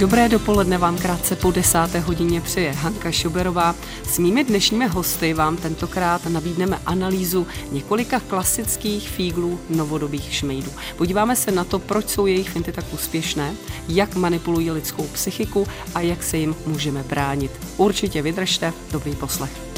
Dobré 0.00 0.28
dopoledne 0.28 0.78
vám 0.78 0.98
krátce 0.98 1.36
po 1.36 1.50
desáté 1.50 2.00
hodině 2.00 2.40
přeje 2.40 2.72
Hanka 2.72 3.10
Šuberová. 3.10 3.74
S 4.04 4.18
mými 4.18 4.44
dnešními 4.44 4.86
hosty 4.86 5.34
vám 5.34 5.56
tentokrát 5.56 6.26
nabídneme 6.26 6.78
analýzu 6.86 7.46
několika 7.72 8.20
klasických 8.20 9.08
fíglů 9.08 9.60
novodobých 9.70 10.34
šmejdů. 10.34 10.70
Podíváme 10.96 11.36
se 11.36 11.50
na 11.50 11.64
to, 11.64 11.78
proč 11.78 12.08
jsou 12.08 12.26
jejich 12.26 12.50
finty 12.50 12.72
tak 12.72 12.84
úspěšné, 12.92 13.54
jak 13.88 14.14
manipulují 14.14 14.70
lidskou 14.70 15.06
psychiku 15.06 15.66
a 15.94 16.00
jak 16.00 16.22
se 16.22 16.38
jim 16.38 16.56
můžeme 16.66 17.02
bránit. 17.02 17.52
Určitě 17.76 18.22
vydržte, 18.22 18.72
dobrý 18.92 19.16
poslech. 19.16 19.69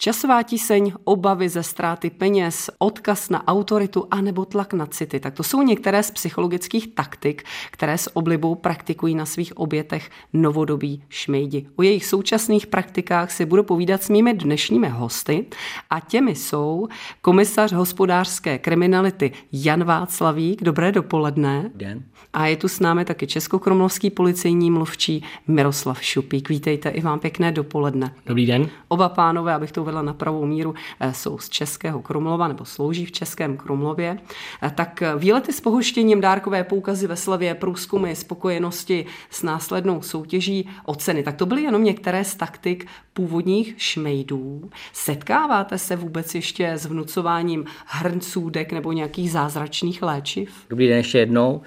Časová 0.00 0.42
tíseň, 0.42 0.92
obavy 1.04 1.48
ze 1.48 1.62
ztráty 1.62 2.10
peněz, 2.10 2.70
odkaz 2.78 3.30
na 3.30 3.48
autoritu 3.48 4.06
anebo 4.10 4.44
tlak 4.44 4.72
na 4.72 4.86
city. 4.86 5.20
Tak 5.20 5.34
to 5.34 5.42
jsou 5.42 5.62
některé 5.62 6.02
z 6.02 6.10
psychologických 6.10 6.94
taktik, 6.94 7.42
které 7.70 7.98
s 7.98 8.16
oblibou 8.16 8.54
praktikují 8.54 9.14
na 9.14 9.26
svých 9.26 9.56
obětech 9.56 10.10
novodobí 10.32 11.02
šmejdi. 11.08 11.66
O 11.76 11.82
jejich 11.82 12.06
současných 12.06 12.66
praktikách 12.66 13.32
si 13.32 13.44
budu 13.46 13.62
povídat 13.62 14.02
s 14.02 14.08
mými 14.08 14.34
dnešními 14.34 14.88
hosty 14.88 15.46
a 15.90 16.00
těmi 16.00 16.34
jsou 16.34 16.88
komisař 17.22 17.72
hospodářské 17.72 18.58
kriminality 18.58 19.32
Jan 19.52 19.84
Václavík. 19.84 20.62
Dobré 20.62 20.92
dopoledne. 20.92 21.70
Den. 21.74 22.02
A 22.32 22.46
je 22.46 22.56
tu 22.56 22.68
s 22.68 22.80
námi 22.80 23.04
taky 23.04 23.26
českokromlovský 23.26 24.10
policejní 24.10 24.70
mluvčí 24.70 25.24
Miroslav 25.46 26.02
Šupík. 26.02 26.48
Vítejte 26.48 26.88
i 26.88 27.00
vám 27.00 27.20
pěkné 27.20 27.52
dopoledne. 27.52 28.14
Dobrý 28.26 28.46
den. 28.46 28.68
Oba 28.88 29.08
pánové, 29.08 29.54
abych 29.54 29.72
to 29.72 29.87
uvedla 29.88 30.02
na 30.02 30.12
pravou 30.12 30.46
míru, 30.46 30.74
eh, 31.00 31.14
jsou 31.14 31.38
z 31.38 31.48
Českého 31.48 32.02
Krumlova 32.02 32.48
nebo 32.48 32.64
slouží 32.64 33.06
v 33.06 33.12
Českém 33.12 33.56
Krumlově. 33.56 34.18
Eh, 34.62 34.70
tak 34.70 35.02
eh, 35.02 35.16
výlety 35.16 35.52
s 35.52 35.60
pohoštěním, 35.60 36.20
dárkové 36.20 36.64
poukazy 36.64 37.06
ve 37.06 37.16
slavě, 37.16 37.54
průzkumy 37.54 38.14
spokojenosti 38.14 39.06
s 39.30 39.42
následnou 39.42 40.02
soutěží, 40.02 40.68
oceny. 40.84 41.22
Tak 41.22 41.36
to 41.36 41.46
byly 41.46 41.62
jenom 41.62 41.84
některé 41.84 42.24
z 42.24 42.34
taktik 42.34 42.86
původních 43.12 43.74
šmejdů. 43.76 44.70
Setkáváte 44.92 45.78
se 45.78 45.96
vůbec 45.96 46.34
ještě 46.34 46.72
s 46.72 46.86
vnucováním 46.86 47.64
hrncůdek 47.86 48.72
nebo 48.72 48.92
nějakých 48.92 49.30
zázračných 49.30 50.02
léčiv? 50.02 50.50
Dobrý 50.70 50.88
den 50.88 50.96
ještě 50.96 51.18
jednou. 51.18 51.62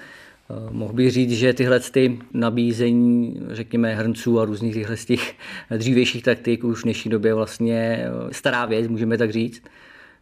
Eh, 0.52 0.70
mohl 0.70 0.92
bych 0.92 1.10
říct, 1.10 1.30
že 1.30 1.52
tyhle 1.52 1.80
ty 1.80 2.18
nabízení, 2.34 3.40
řekněme, 3.48 3.94
hrnců 3.94 4.40
a 4.40 4.44
různých 4.44 4.74
těchto 4.74 4.96
těch 4.96 5.34
dřívějších 5.76 6.22
taktik 6.22 6.64
už 6.64 6.80
v 6.80 6.82
dnešní 6.82 7.10
době 7.10 7.34
vlastně 7.34 8.04
eh, 8.04 8.34
stará 8.34 8.66
věc, 8.66 8.88
můžeme 8.88 9.18
tak 9.18 9.30
říct, 9.30 9.62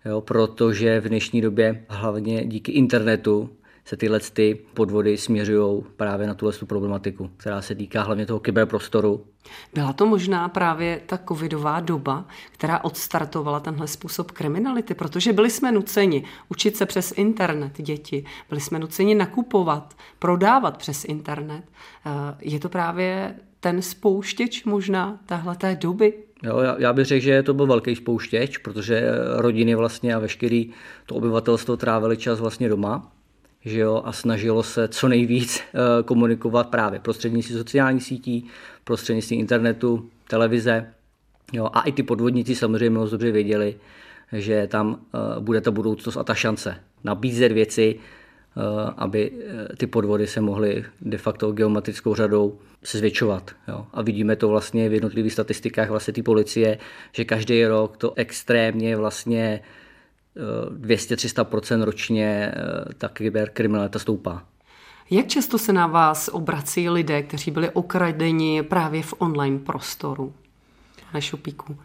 jo, 0.05 0.21
protože 0.21 1.01
v 1.01 1.09
dnešní 1.09 1.41
době 1.41 1.85
hlavně 1.89 2.47
díky 2.47 2.73
internetu 2.73 3.51
se 3.85 3.97
tyhle 3.97 4.21
ty 4.21 4.59
podvody 4.75 5.19
směřují 5.19 5.83
právě 5.97 6.27
na 6.27 6.35
tuhle 6.35 6.55
problematiku, 6.67 7.31
která 7.37 7.63
se 7.63 7.75
týká 7.75 8.03
hlavně 8.03 8.27
toho 8.27 8.41
kyberprostoru. 8.41 9.27
Byla 9.75 9.93
to 9.93 10.07
možná 10.07 10.49
právě 10.49 11.01
ta 11.07 11.19
covidová 11.29 11.81
doba, 11.81 12.25
která 12.53 12.85
odstartovala 12.85 13.61
tenhle 13.61 13.89
způsob 13.89 14.31
kriminality, 14.31 14.95
protože 14.95 15.33
byli 15.33 15.51
jsme 15.51 15.73
nuceni 15.73 16.25
učit 16.49 16.77
se 16.77 16.87
přes 16.87 17.13
internet 17.17 17.83
děti, 17.83 18.25
byli 18.49 18.61
jsme 18.61 18.79
nuceni 18.79 19.15
nakupovat, 19.15 19.95
prodávat 20.19 20.77
přes 20.77 21.05
internet. 21.05 21.65
Eh, 22.07 22.11
je 22.41 22.61
to 22.61 22.69
právě 22.69 23.35
ten 23.61 23.83
spouštěč 23.83 24.65
možná 24.65 25.21
téhleté 25.27 25.77
doby? 25.77 26.15
Jo, 26.43 26.59
já, 26.59 26.77
já 26.79 26.93
bych 26.93 27.07
řekl, 27.07 27.25
že 27.25 27.43
to 27.43 27.55
byl 27.55 27.67
velký 27.67 27.97
spouštěč, 27.97 28.59
protože 28.59 29.03
rodiny 29.37 29.75
vlastně 29.75 30.15
a 30.15 30.19
veškerý 30.19 30.71
to 31.07 31.15
obyvatelstvo 31.15 31.77
trávili 31.77 32.17
čas 32.17 32.41
vlastně 32.41 32.69
doma 32.69 33.13
že 33.65 33.81
jo, 33.81 34.03
a 34.05 34.13
snažilo 34.13 34.63
se 34.63 34.89
co 34.89 35.09
nejvíc 35.09 35.61
eh, 35.61 36.03
komunikovat 36.03 36.69
právě 36.69 37.01
prostřednictvím 37.01 37.59
sociálních 37.59 38.03
sítí, 38.03 38.47
prostřednictvím 38.85 39.41
internetu, 39.41 40.11
televize. 40.29 40.87
Jo, 41.53 41.71
a 41.73 41.81
i 41.81 41.93
ty 41.93 42.03
podvodníci 42.03 42.55
samozřejmě 42.55 42.99
moc 42.99 43.11
dobře 43.11 43.31
věděli, 43.31 43.77
že 44.33 44.67
tam 44.67 45.01
eh, 45.15 45.41
bude 45.41 45.61
ta 45.61 45.71
budoucnost 45.71 46.17
a 46.17 46.25
ta 46.25 46.35
šance 46.35 46.77
nabízet 47.05 47.53
věci, 47.53 47.97
eh, 47.97 48.93
aby 48.97 49.33
ty 49.77 49.87
podvody 49.87 50.27
se 50.27 50.41
mohly 50.41 50.85
de 51.01 51.19
facto 51.19 51.53
geometrickou 51.53 52.15
řadou 52.15 52.59
se 52.85 52.99
zvětšovat. 52.99 53.51
Jo. 53.69 53.87
A 53.93 54.03
vidíme 54.03 54.37
to 54.37 54.49
vlastně 54.49 54.89
v 54.89 54.93
jednotlivých 54.93 55.33
statistikách 55.33 55.91
vlastně 55.91 56.13
ty 56.15 56.23
policie, 56.23 56.79
že 57.13 57.25
každý 57.25 57.65
rok 57.65 57.97
to 57.97 58.13
extrémně 58.17 58.97
vlastně 58.97 59.61
200-300% 60.37 61.83
ročně 61.83 62.53
eh, 62.55 62.95
ta 62.99 63.09
kyberkriminalita 63.09 63.99
stoupá. 63.99 64.43
Jak 65.11 65.27
často 65.27 65.59
se 65.59 65.73
na 65.73 65.87
vás 65.87 66.31
obrací 66.33 66.89
lidé, 66.89 67.23
kteří 67.23 67.51
byli 67.51 67.71
okradeni 67.71 68.63
právě 68.63 69.03
v 69.03 69.15
online 69.19 69.59
prostoru? 69.59 70.33
Na 71.15 71.21
šupíku. 71.21 71.77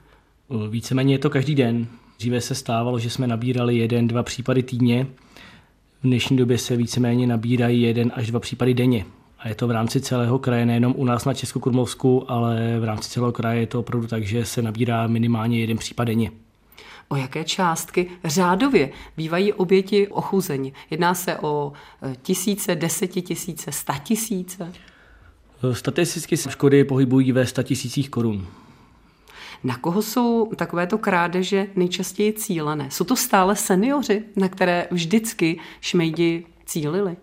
Víceméně 0.70 1.14
je 1.14 1.20
to 1.20 1.30
každý 1.30 1.56
den. 1.56 1.88
Dříve 2.18 2.42
se 2.42 2.56
stávalo, 2.56 3.00
že 3.00 3.10
jsme 3.10 3.28
nabírali 3.28 3.78
jeden, 3.78 4.08
dva 4.08 4.24
případy 4.24 4.64
týdně. 4.64 5.08
V 6.00 6.04
dnešní 6.04 6.38
době 6.38 6.58
se 6.58 6.76
víceméně 6.76 7.28
nabírají 7.28 7.82
jeden 7.82 8.12
až 8.16 8.28
dva 8.28 8.40
případy 8.40 8.74
denně. 8.74 9.06
A 9.40 9.48
je 9.48 9.56
to 9.56 9.68
v 9.68 9.72
rámci 9.72 10.02
celého 10.02 10.40
kraje, 10.40 10.66
nejenom 10.66 10.94
u 10.98 11.06
nás 11.06 11.26
na 11.26 11.34
Českokrumlovsku, 11.34 12.32
ale 12.32 12.80
v 12.80 12.84
rámci 12.84 13.10
celého 13.10 13.32
kraje 13.32 13.60
je 13.60 13.68
to 13.68 13.80
opravdu 13.80 14.08
tak, 14.08 14.24
že 14.24 14.46
se 14.46 14.62
nabírá 14.62 15.08
minimálně 15.08 15.60
jeden 15.60 15.78
případ 15.78 16.04
denně 16.04 16.32
o 17.10 17.16
jaké 17.16 17.44
částky 17.44 18.10
řádově 18.24 18.90
bývají 19.18 19.54
oběti 19.54 20.08
ochuzeni. 20.08 20.74
Jedná 20.90 21.14
se 21.14 21.38
o 21.38 21.74
e, 22.02 22.16
tisíce, 22.22 22.76
desetitisíce, 22.76 23.72
statisíce? 23.72 24.72
Statisticky 25.74 26.38
se 26.38 26.52
škody 26.52 26.84
pohybují 26.84 27.32
ve 27.32 27.46
statisících 27.46 28.10
korun. 28.10 28.48
Na 29.64 29.78
koho 29.78 30.02
jsou 30.02 30.52
takovéto 30.56 30.98
krádeže 30.98 31.68
nejčastěji 31.76 32.34
cílené? 32.34 32.92
Jsou 32.92 33.04
to 33.04 33.16
stále 33.16 33.56
seniori, 33.56 34.24
na 34.36 34.50
které 34.50 34.88
vždycky 34.92 35.60
šmejdi 35.82 36.46
cílili? 36.66 37.18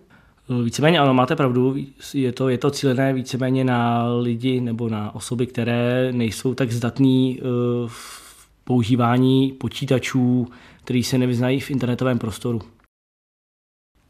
Víceméně 0.65 0.99
ano, 0.99 1.15
máte 1.15 1.37
pravdu, 1.37 1.77
je 2.15 2.33
to, 2.33 2.49
je 2.49 2.59
to 2.59 2.71
cílené 2.71 3.13
víceméně 3.13 3.65
na 3.65 4.07
lidi 4.15 4.61
nebo 4.61 4.89
na 4.89 5.15
osoby, 5.15 5.47
které 5.47 6.13
nejsou 6.13 6.55
tak 6.55 6.73
zdatní 6.73 7.39
e, 7.39 7.43
v 7.87 8.22
používání 8.65 9.53
počítačů, 9.53 10.49
který 10.85 11.03
se 11.03 11.19
nevyznají 11.19 11.61
v 11.61 11.71
internetovém 11.71 12.19
prostoru. 12.19 12.61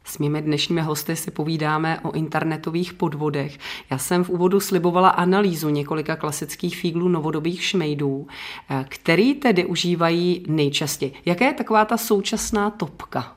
S 0.05 0.17
mými 0.17 0.41
dnešními 0.41 0.81
hosty 0.81 1.15
si 1.15 1.31
povídáme 1.31 1.99
o 1.99 2.11
internetových 2.11 2.93
podvodech. 2.93 3.57
Já 3.91 3.97
jsem 3.97 4.23
v 4.23 4.29
úvodu 4.29 4.59
slibovala 4.59 5.09
analýzu 5.09 5.69
několika 5.69 6.15
klasických 6.15 6.77
fíglů 6.77 7.07
novodobých 7.07 7.63
šmejdů, 7.63 8.27
eh, 8.69 8.85
který 8.89 9.33
tedy 9.33 9.65
užívají 9.65 10.45
nejčastěji. 10.47 11.13
Jaká 11.25 11.45
je 11.45 11.53
taková 11.53 11.85
ta 11.85 11.97
současná 11.97 12.69
topka? 12.69 13.35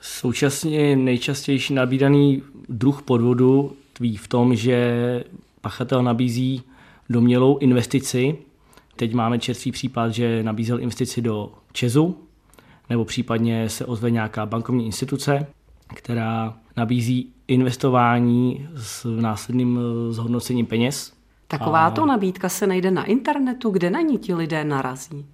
Současně 0.00 0.96
nejčastější 0.96 1.74
nabídaný 1.74 2.42
druh 2.68 3.02
podvodu 3.02 3.76
tví 3.92 4.16
v 4.16 4.28
tom, 4.28 4.56
že 4.56 5.24
pachatel 5.60 6.02
nabízí 6.02 6.62
domělou 7.10 7.58
investici 7.58 8.36
Teď 8.96 9.14
máme 9.14 9.38
čerstvý 9.38 9.72
případ, 9.72 10.12
že 10.12 10.42
nabízel 10.42 10.80
investici 10.80 11.22
do 11.22 11.52
Česu, 11.72 12.18
nebo 12.90 13.04
případně 13.04 13.68
se 13.68 13.84
ozve 13.84 14.10
nějaká 14.10 14.46
bankovní 14.46 14.86
instituce, 14.86 15.46
která 15.94 16.54
nabízí 16.76 17.32
investování 17.48 18.68
s 18.76 19.20
následným 19.20 19.78
eh, 19.78 20.12
zhodnocením 20.12 20.66
peněz. 20.66 21.12
Takováto 21.48 22.02
a... 22.02 22.06
nabídka 22.06 22.48
se 22.48 22.66
najde 22.66 22.90
na 22.90 23.04
internetu, 23.04 23.70
kde 23.70 23.90
na 23.90 24.00
ní 24.00 24.18
ti 24.18 24.34
lidé 24.34 24.64
narazí? 24.64 25.26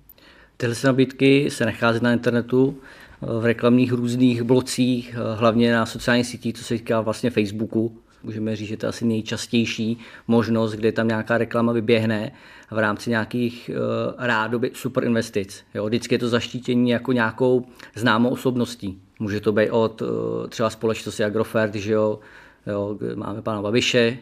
Tyhle 0.56 0.74
nabídky 0.84 1.50
se 1.50 1.66
nachází 1.66 2.00
na 2.02 2.12
internetu, 2.12 2.76
eh, 3.22 3.26
v 3.40 3.44
reklamních 3.44 3.92
různých 3.92 4.42
blocích, 4.42 5.14
eh, 5.14 5.36
hlavně 5.36 5.72
na 5.72 5.86
sociálních 5.86 6.26
sítích, 6.26 6.54
co 6.54 6.64
se 6.64 6.74
týká 6.74 7.00
vlastně 7.00 7.30
Facebooku. 7.30 7.98
Můžeme 8.22 8.56
říct, 8.56 8.68
že 8.68 8.76
to 8.76 8.86
je 8.86 8.90
asi 8.90 9.04
nejčastější 9.04 9.98
možnost, 10.28 10.72
kde 10.72 10.92
tam 10.92 11.08
nějaká 11.08 11.38
reklama 11.38 11.72
vyběhne 11.72 12.32
v 12.70 12.78
rámci 12.78 13.10
nějakých 13.10 13.70
uh, 13.72 14.14
rádoby 14.18 14.70
super 14.74 15.04
investic. 15.04 15.64
Jo, 15.74 15.86
vždycky 15.86 16.14
je 16.14 16.18
to 16.18 16.28
zaštítění 16.28 16.90
jako 16.90 17.12
nějakou 17.12 17.66
známou 17.94 18.30
osobností. 18.30 19.02
Může 19.18 19.40
to 19.40 19.52
být 19.52 19.70
od 19.70 20.02
uh, 20.02 20.08
třeba 20.48 20.70
společnosti 20.70 21.24
Agrofert, 21.24 21.74
že 21.74 21.92
jo, 21.92 22.18
jo, 22.66 22.98
máme 23.14 23.42
pana 23.42 23.62
Babiše, 23.62 24.18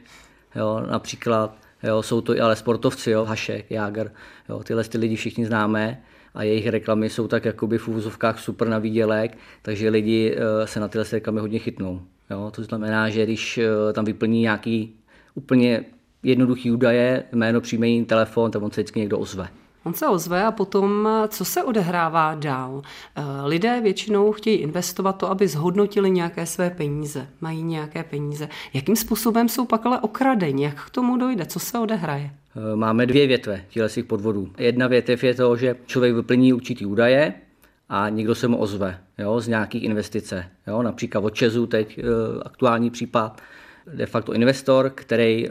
jo, 0.56 0.86
například, 0.90 1.56
jo, 1.82 2.02
jsou 2.02 2.20
to 2.20 2.34
i 2.36 2.40
ale 2.40 2.56
sportovci, 2.56 3.10
jo, 3.10 3.24
Hašek, 3.24 3.70
Jágr, 3.70 4.10
jo, 4.48 4.62
tyhle 4.64 4.84
ty 4.84 4.98
lidi 4.98 5.16
všichni 5.16 5.46
známe 5.46 6.02
a 6.38 6.42
jejich 6.42 6.66
reklamy 6.66 7.10
jsou 7.10 7.28
tak 7.28 7.44
jakoby 7.44 7.78
v 7.78 7.88
úvozovkách 7.88 8.40
super 8.40 8.68
na 8.68 8.78
výdělek, 8.78 9.38
takže 9.62 9.88
lidi 9.88 10.36
uh, 10.36 10.66
se 10.66 10.80
na 10.80 10.88
tyhle 10.88 11.06
reklamy 11.12 11.40
hodně 11.40 11.58
chytnou. 11.58 12.02
Jo, 12.30 12.50
to 12.54 12.62
znamená, 12.62 13.08
že 13.10 13.24
když 13.24 13.58
uh, 13.58 13.92
tam 13.92 14.04
vyplní 14.04 14.40
nějaký 14.40 14.94
úplně 15.34 15.84
jednoduchý 16.22 16.70
údaje, 16.70 17.24
jméno, 17.32 17.60
příjmení, 17.60 18.04
telefon, 18.04 18.50
tak 18.50 18.62
on 18.62 18.70
se 18.70 18.80
vždycky 18.80 19.00
někdo 19.00 19.18
ozve. 19.18 19.48
On 19.84 19.94
se 19.94 20.08
ozve 20.08 20.44
a 20.44 20.52
potom, 20.52 21.08
co 21.28 21.44
se 21.44 21.62
odehrává 21.62 22.34
dál? 22.34 22.82
Eh, 23.16 23.22
lidé 23.44 23.80
většinou 23.80 24.32
chtějí 24.32 24.56
investovat 24.56 25.12
to, 25.12 25.30
aby 25.30 25.48
zhodnotili 25.48 26.10
nějaké 26.10 26.46
své 26.46 26.70
peníze, 26.70 27.26
mají 27.40 27.62
nějaké 27.62 28.04
peníze. 28.04 28.48
Jakým 28.74 28.96
způsobem 28.96 29.48
jsou 29.48 29.64
pak 29.64 29.86
ale 29.86 30.00
okradeni? 30.00 30.64
Jak 30.64 30.86
k 30.86 30.90
tomu 30.90 31.16
dojde? 31.16 31.46
Co 31.46 31.58
se 31.58 31.78
odehraje? 31.78 32.30
Eh, 32.58 32.76
máme 32.76 33.06
dvě 33.06 33.26
větve 33.26 33.64
těchto 33.68 34.02
podvodů. 34.02 34.50
Jedna 34.58 34.86
větev 34.86 35.24
je 35.24 35.34
to, 35.34 35.56
že 35.56 35.76
člověk 35.86 36.14
vyplní 36.14 36.52
určitý 36.52 36.86
údaje, 36.86 37.34
a 37.88 38.08
někdo 38.08 38.34
se 38.34 38.48
mu 38.48 38.56
ozve 38.56 38.98
jo, 39.18 39.40
z 39.40 39.48
nějakých 39.48 39.82
investice. 39.82 40.44
Jo, 40.66 40.82
například 40.82 41.24
od 41.24 41.34
Česu 41.34 41.66
teď 41.66 41.98
e, 41.98 42.02
aktuální 42.42 42.90
případ, 42.90 43.40
de 43.94 44.06
facto 44.06 44.32
investor, 44.32 44.90
který 44.94 45.48
e, 45.48 45.50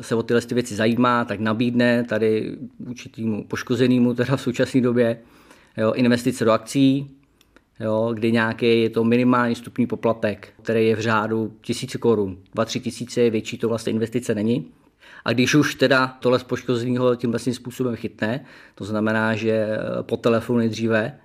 se 0.00 0.14
o 0.14 0.22
tyhle 0.22 0.42
věci 0.52 0.74
zajímá, 0.74 1.24
tak 1.24 1.40
nabídne 1.40 2.04
tady 2.04 2.56
určitýmu 2.86 3.44
poškozenému 3.44 4.14
teda 4.14 4.36
v 4.36 4.40
současné 4.40 4.80
době 4.80 5.18
jo, 5.76 5.92
investice 5.92 6.44
do 6.44 6.52
akcí, 6.52 7.10
jo, 7.80 8.10
kdy 8.14 8.32
nějaký 8.32 8.82
je 8.82 8.90
to 8.90 9.04
minimální 9.04 9.54
stupní 9.54 9.86
poplatek, 9.86 10.48
který 10.62 10.86
je 10.86 10.96
v 10.96 11.00
řádu 11.00 11.52
tisíce 11.60 11.98
korun. 11.98 12.38
2-3 12.56 12.80
tisíce, 12.80 13.30
větší 13.30 13.58
to 13.58 13.68
vlastně 13.68 13.92
investice 13.92 14.34
není. 14.34 14.66
A 15.24 15.32
když 15.32 15.54
už 15.54 15.74
teda 15.74 16.16
tohle 16.20 16.38
z 16.38 16.42
poškozeného 16.42 17.16
tím 17.16 17.30
vlastním 17.30 17.54
způsobem 17.54 17.96
chytne, 17.96 18.44
to 18.74 18.84
znamená, 18.84 19.34
že 19.34 19.78
po 20.02 20.16
telefonu 20.16 20.58
nejdříve 20.58 21.18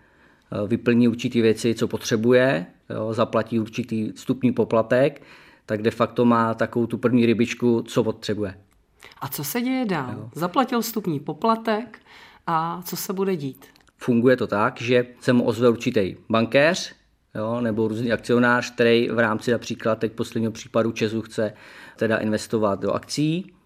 Eh, 0.53 0.67
vyplní 0.67 1.07
určitý 1.07 1.41
věci, 1.41 1.75
co 1.75 1.87
potřebuje, 1.87 2.65
jo, 2.89 3.13
zaplatí 3.13 3.59
určitý 3.59 4.11
vstupní 4.11 4.51
poplatek, 4.51 5.21
tak 5.65 5.81
de 5.81 5.91
facto 5.91 6.25
má 6.25 6.53
takovou 6.53 6.87
tu 6.87 6.97
první 6.97 7.25
rybičku, 7.25 7.81
co 7.81 8.03
potřebuje. 8.03 8.57
A 9.21 9.27
co 9.27 9.43
se 9.43 9.61
děje 9.61 9.85
dál? 9.85 10.13
Jo. 10.13 10.29
Zaplatil 10.35 10.81
vstupní 10.81 11.19
poplatek 11.19 11.99
a 12.47 12.81
co 12.85 12.95
se 12.95 13.13
bude 13.13 13.35
dít? 13.35 13.65
Funguje 13.97 14.37
to 14.37 14.47
tak, 14.47 14.81
že 14.81 15.05
se 15.19 15.33
mu 15.33 15.43
ozve 15.43 15.69
určitý 15.69 16.15
bankéř, 16.29 16.95
jo, 17.35 17.61
nebo 17.61 17.87
různý 17.87 18.11
akcionář, 18.11 18.73
který 18.73 19.09
v 19.09 19.19
rámci 19.19 19.51
například 19.51 19.99
teď 19.99 20.11
posledního 20.11 20.51
případu 20.51 20.91
Česu 20.91 21.21
chce 21.21 21.53
teda 21.95 22.17
investovat 22.17 22.79
do 22.79 22.91
akcí, 22.91 23.45
eh, 23.51 23.62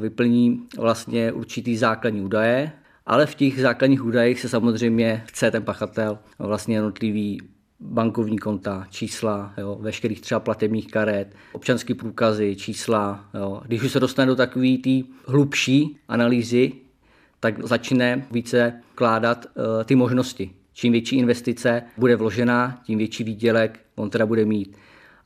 vyplní 0.00 0.66
vlastně 0.78 1.32
určitý 1.32 1.76
základní 1.76 2.20
údaje, 2.20 2.72
ale 3.06 3.26
v 3.26 3.34
těch 3.34 3.60
základních 3.60 4.04
údajích 4.04 4.40
se 4.40 4.48
samozřejmě 4.48 5.22
chce 5.26 5.50
ten 5.50 5.62
pachatel 5.62 6.18
vlastně 6.38 6.76
jednotlivý 6.76 7.40
bankovní 7.80 8.38
konta, 8.38 8.86
čísla, 8.90 9.54
jo, 9.58 9.78
veškerých 9.80 10.20
třeba 10.20 10.40
platebních 10.40 10.86
karet, 10.86 11.34
občanské 11.52 11.94
průkazy, 11.94 12.56
čísla. 12.56 13.24
Jo. 13.34 13.62
Když 13.66 13.82
už 13.82 13.92
se 13.92 14.00
dostane 14.00 14.26
do 14.26 14.36
takové 14.36 14.76
té 14.84 14.90
hlubší 15.26 15.98
analýzy, 16.08 16.72
tak 17.40 17.66
začne 17.66 18.26
více 18.30 18.80
kládat 18.94 19.46
uh, 19.46 19.84
ty 19.84 19.94
možnosti. 19.94 20.50
Čím 20.72 20.92
větší 20.92 21.16
investice 21.16 21.82
bude 21.96 22.16
vložena, 22.16 22.80
tím 22.84 22.98
větší 22.98 23.24
výdělek 23.24 23.80
on 23.96 24.10
teda 24.10 24.26
bude 24.26 24.44
mít. 24.44 24.76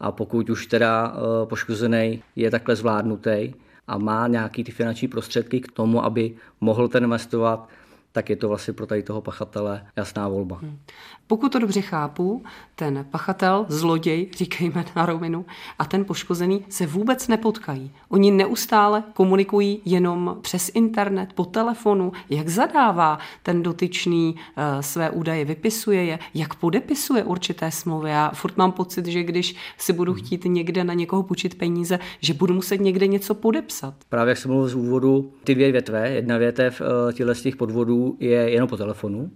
A 0.00 0.12
pokud 0.12 0.50
už 0.50 0.66
teda 0.66 1.08
uh, 1.08 1.48
poškozený 1.48 2.22
je 2.37 2.50
takhle 2.50 2.76
zvládnutý, 2.76 3.52
a 3.86 3.98
má 3.98 4.26
nějaký 4.26 4.64
ty 4.64 4.72
finanční 4.72 5.08
prostředky 5.08 5.60
k 5.60 5.72
tomu, 5.72 6.04
aby 6.04 6.34
mohl 6.60 6.88
ten 6.88 7.04
investovat, 7.04 7.69
tak 8.14 8.31
je 8.31 8.37
to 8.37 8.49
vlastně 8.49 8.75
pro 8.75 8.87
tady 8.87 9.02
toho 9.02 9.20
pachatele 9.20 9.87
jasná 9.96 10.28
volba. 10.28 10.58
Hmm. 10.62 10.78
Pokud 11.26 11.52
to 11.52 11.58
dobře 11.58 11.81
chápu, 11.81 12.43
ten 12.76 13.06
pachatel, 13.11 13.66
zloděj, 13.69 14.28
říkejme 14.37 14.84
na 14.96 15.06
rovinu, 15.06 15.44
a 15.78 15.84
ten 15.84 16.05
poškozený 16.05 16.64
se 16.69 16.87
vůbec 16.87 17.28
nepotkají. 17.28 17.90
Oni 18.08 18.31
neustále 18.31 19.05
komunikují 19.14 19.81
jenom 19.84 20.38
přes 20.40 20.70
internet, 20.75 21.32
po 21.32 21.44
telefonu, 21.44 22.12
jak 22.31 22.49
zadává 22.49 23.19
ten 23.43 23.62
dotyčný 23.62 24.34
uh, 24.34 24.81
své 24.81 25.11
údaje, 25.11 25.44
vypisuje 25.44 26.05
je, 26.05 26.19
jak 26.34 26.55
podepisuje 26.55 27.25
určité 27.25 27.70
smlouvy. 27.70 28.11
Já 28.11 28.31
furt 28.31 28.56
mám 28.56 28.72
pocit, 28.72 29.06
že 29.06 29.22
když 29.22 29.56
si 29.78 29.93
budu 29.93 30.12
hmm. 30.12 30.22
chtít 30.22 30.44
někde 30.44 30.84
na 30.84 30.94
někoho 30.94 31.22
půjčit 31.22 31.58
peníze, 31.58 31.99
že 32.20 32.34
budu 32.34 32.55
muset 32.55 32.81
někde 32.81 33.06
něco 33.06 33.34
podepsat. 33.34 33.94
Právě 34.08 34.31
jak 34.31 34.38
jsem 34.38 34.50
mluvil 34.50 34.69
z 34.69 34.75
úvodu, 34.75 35.32
ty 35.44 35.55
dvě 35.55 35.72
větve, 35.72 36.11
jedna 36.11 36.38
větev 36.38 36.81
uh, 36.81 37.12
těchto 37.12 37.34
z 37.34 37.43
těch 37.43 37.56
podvodů 37.56 38.03
je 38.20 38.50
jenom 38.50 38.68
po 38.68 38.76
telefonu, 38.76 39.30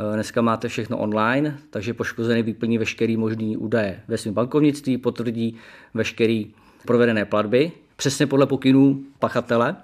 Eh, 0.00 0.14
dneska 0.14 0.42
máte 0.42 0.68
všechno 0.68 0.98
online, 0.98 1.58
takže 1.70 1.94
poškozený 1.94 2.42
vyplní 2.42 2.78
veškerý 2.78 3.16
možný 3.16 3.56
údaje 3.56 4.00
ve 4.08 4.18
svém 4.18 4.34
bankovnictví, 4.34 4.98
potvrdí 4.98 5.56
veškerý 5.94 6.54
provedené 6.86 7.24
platby, 7.24 7.72
přesně 7.96 8.26
podle 8.26 8.46
pokynů 8.46 9.04
pachatele. 9.18 9.76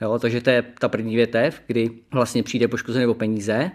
Jo, 0.00 0.18
takže 0.18 0.40
to 0.40 0.50
je 0.50 0.64
ta 0.78 0.88
první 0.88 1.16
větev, 1.16 1.62
kdy 1.66 1.90
vlastně 2.12 2.42
přijde 2.42 2.68
poškozený 2.68 3.06
o 3.06 3.14
peníze. 3.14 3.54
Eh, 3.54 3.70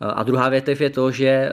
a 0.00 0.22
druhá 0.22 0.48
větev 0.48 0.80
je 0.80 0.90
to, 0.90 1.10
že, 1.10 1.28
eh, 1.28 1.50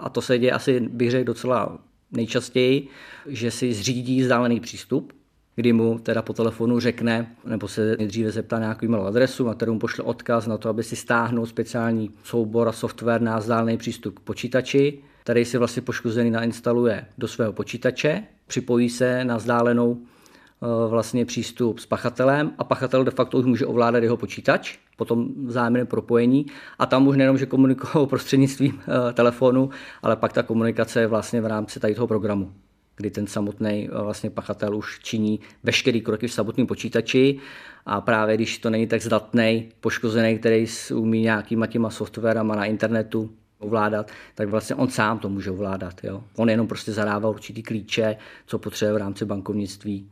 a 0.00 0.08
to 0.08 0.22
se 0.22 0.38
děje 0.38 0.52
asi 0.52 0.80
bych 0.80 1.10
řekl 1.10 1.24
docela 1.24 1.78
nejčastěji, 2.12 2.88
že 3.26 3.50
si 3.50 3.72
zřídí 3.72 4.22
vzdálený 4.22 4.60
přístup, 4.60 5.12
kdy 5.58 5.72
mu 5.72 5.98
teda 5.98 6.22
po 6.22 6.32
telefonu 6.32 6.80
řekne, 6.80 7.26
nebo 7.44 7.68
se 7.68 7.96
nejdříve 7.98 8.30
zeptá 8.30 8.58
nějakou 8.58 8.86
e-mail 8.86 9.06
adresu, 9.06 9.46
na 9.46 9.54
kterou 9.54 9.72
mu 9.72 9.78
pošle 9.78 10.04
odkaz 10.04 10.46
na 10.46 10.58
to, 10.58 10.68
aby 10.68 10.82
si 10.82 10.96
stáhnul 10.96 11.46
speciální 11.46 12.10
soubor 12.24 12.68
a 12.68 12.72
software 12.72 13.20
na 13.20 13.38
vzdálený 13.38 13.76
přístup 13.76 14.18
k 14.18 14.20
počítači, 14.20 14.98
který 15.22 15.44
si 15.44 15.58
vlastně 15.58 15.82
poškozený 15.82 16.30
nainstaluje 16.30 17.06
do 17.18 17.28
svého 17.28 17.52
počítače, 17.52 18.22
připojí 18.46 18.90
se 18.90 19.24
na 19.24 19.36
vzdálenou 19.36 19.98
eh, 19.98 20.88
vlastně 20.88 21.24
přístup 21.24 21.78
s 21.78 21.86
pachatelem 21.86 22.52
a 22.58 22.64
pachatel 22.64 23.04
de 23.04 23.10
facto 23.10 23.38
už 23.38 23.44
může 23.44 23.66
ovládat 23.66 24.02
jeho 24.02 24.16
počítač 24.16 24.78
po 24.96 25.04
tom 25.04 25.28
vzájemném 25.46 25.86
propojení 25.86 26.46
a 26.78 26.86
tam 26.86 27.08
už 27.08 27.16
nejenom, 27.16 27.38
že 27.38 27.46
komunikují 27.46 28.06
prostřednictvím 28.08 28.80
eh, 28.80 29.12
telefonu, 29.12 29.70
ale 30.02 30.16
pak 30.16 30.32
ta 30.32 30.42
komunikace 30.42 31.00
je 31.00 31.06
vlastně 31.06 31.40
v 31.40 31.46
rámci 31.46 31.80
tady 31.80 31.94
toho 31.94 32.06
programu 32.06 32.52
kdy 32.98 33.10
ten 33.10 33.26
samotný 33.26 33.88
eh, 33.92 34.02
vlastně 34.02 34.30
pachatel 34.30 34.76
už 34.76 35.00
činí 35.02 35.40
veškerý 35.62 36.00
kroky 36.00 36.28
v 36.28 36.32
samotném 36.32 36.66
počítači 36.66 37.38
a 37.86 38.00
právě 38.00 38.34
když 38.36 38.58
to 38.58 38.70
není 38.70 38.86
tak 38.86 39.02
zdatný, 39.02 39.68
poškozený, 39.80 40.38
který 40.38 40.66
umí 40.94 41.20
nějakýma 41.20 41.66
těma 41.66 41.90
softwarama 41.90 42.54
na 42.54 42.64
internetu 42.64 43.30
ovládat, 43.58 44.10
tak 44.34 44.48
vlastně 44.48 44.76
on 44.76 44.88
sám 44.88 45.18
to 45.18 45.28
může 45.28 45.50
ovládat. 45.50 45.94
Jo? 46.04 46.24
On 46.36 46.50
jenom 46.50 46.66
prostě 46.66 46.92
zadává 46.92 47.28
určitý 47.28 47.62
klíče, 47.62 48.16
co 48.46 48.58
potřebuje 48.58 48.94
v 48.94 48.96
rámci 48.96 49.24
bankovnictví. 49.24 50.10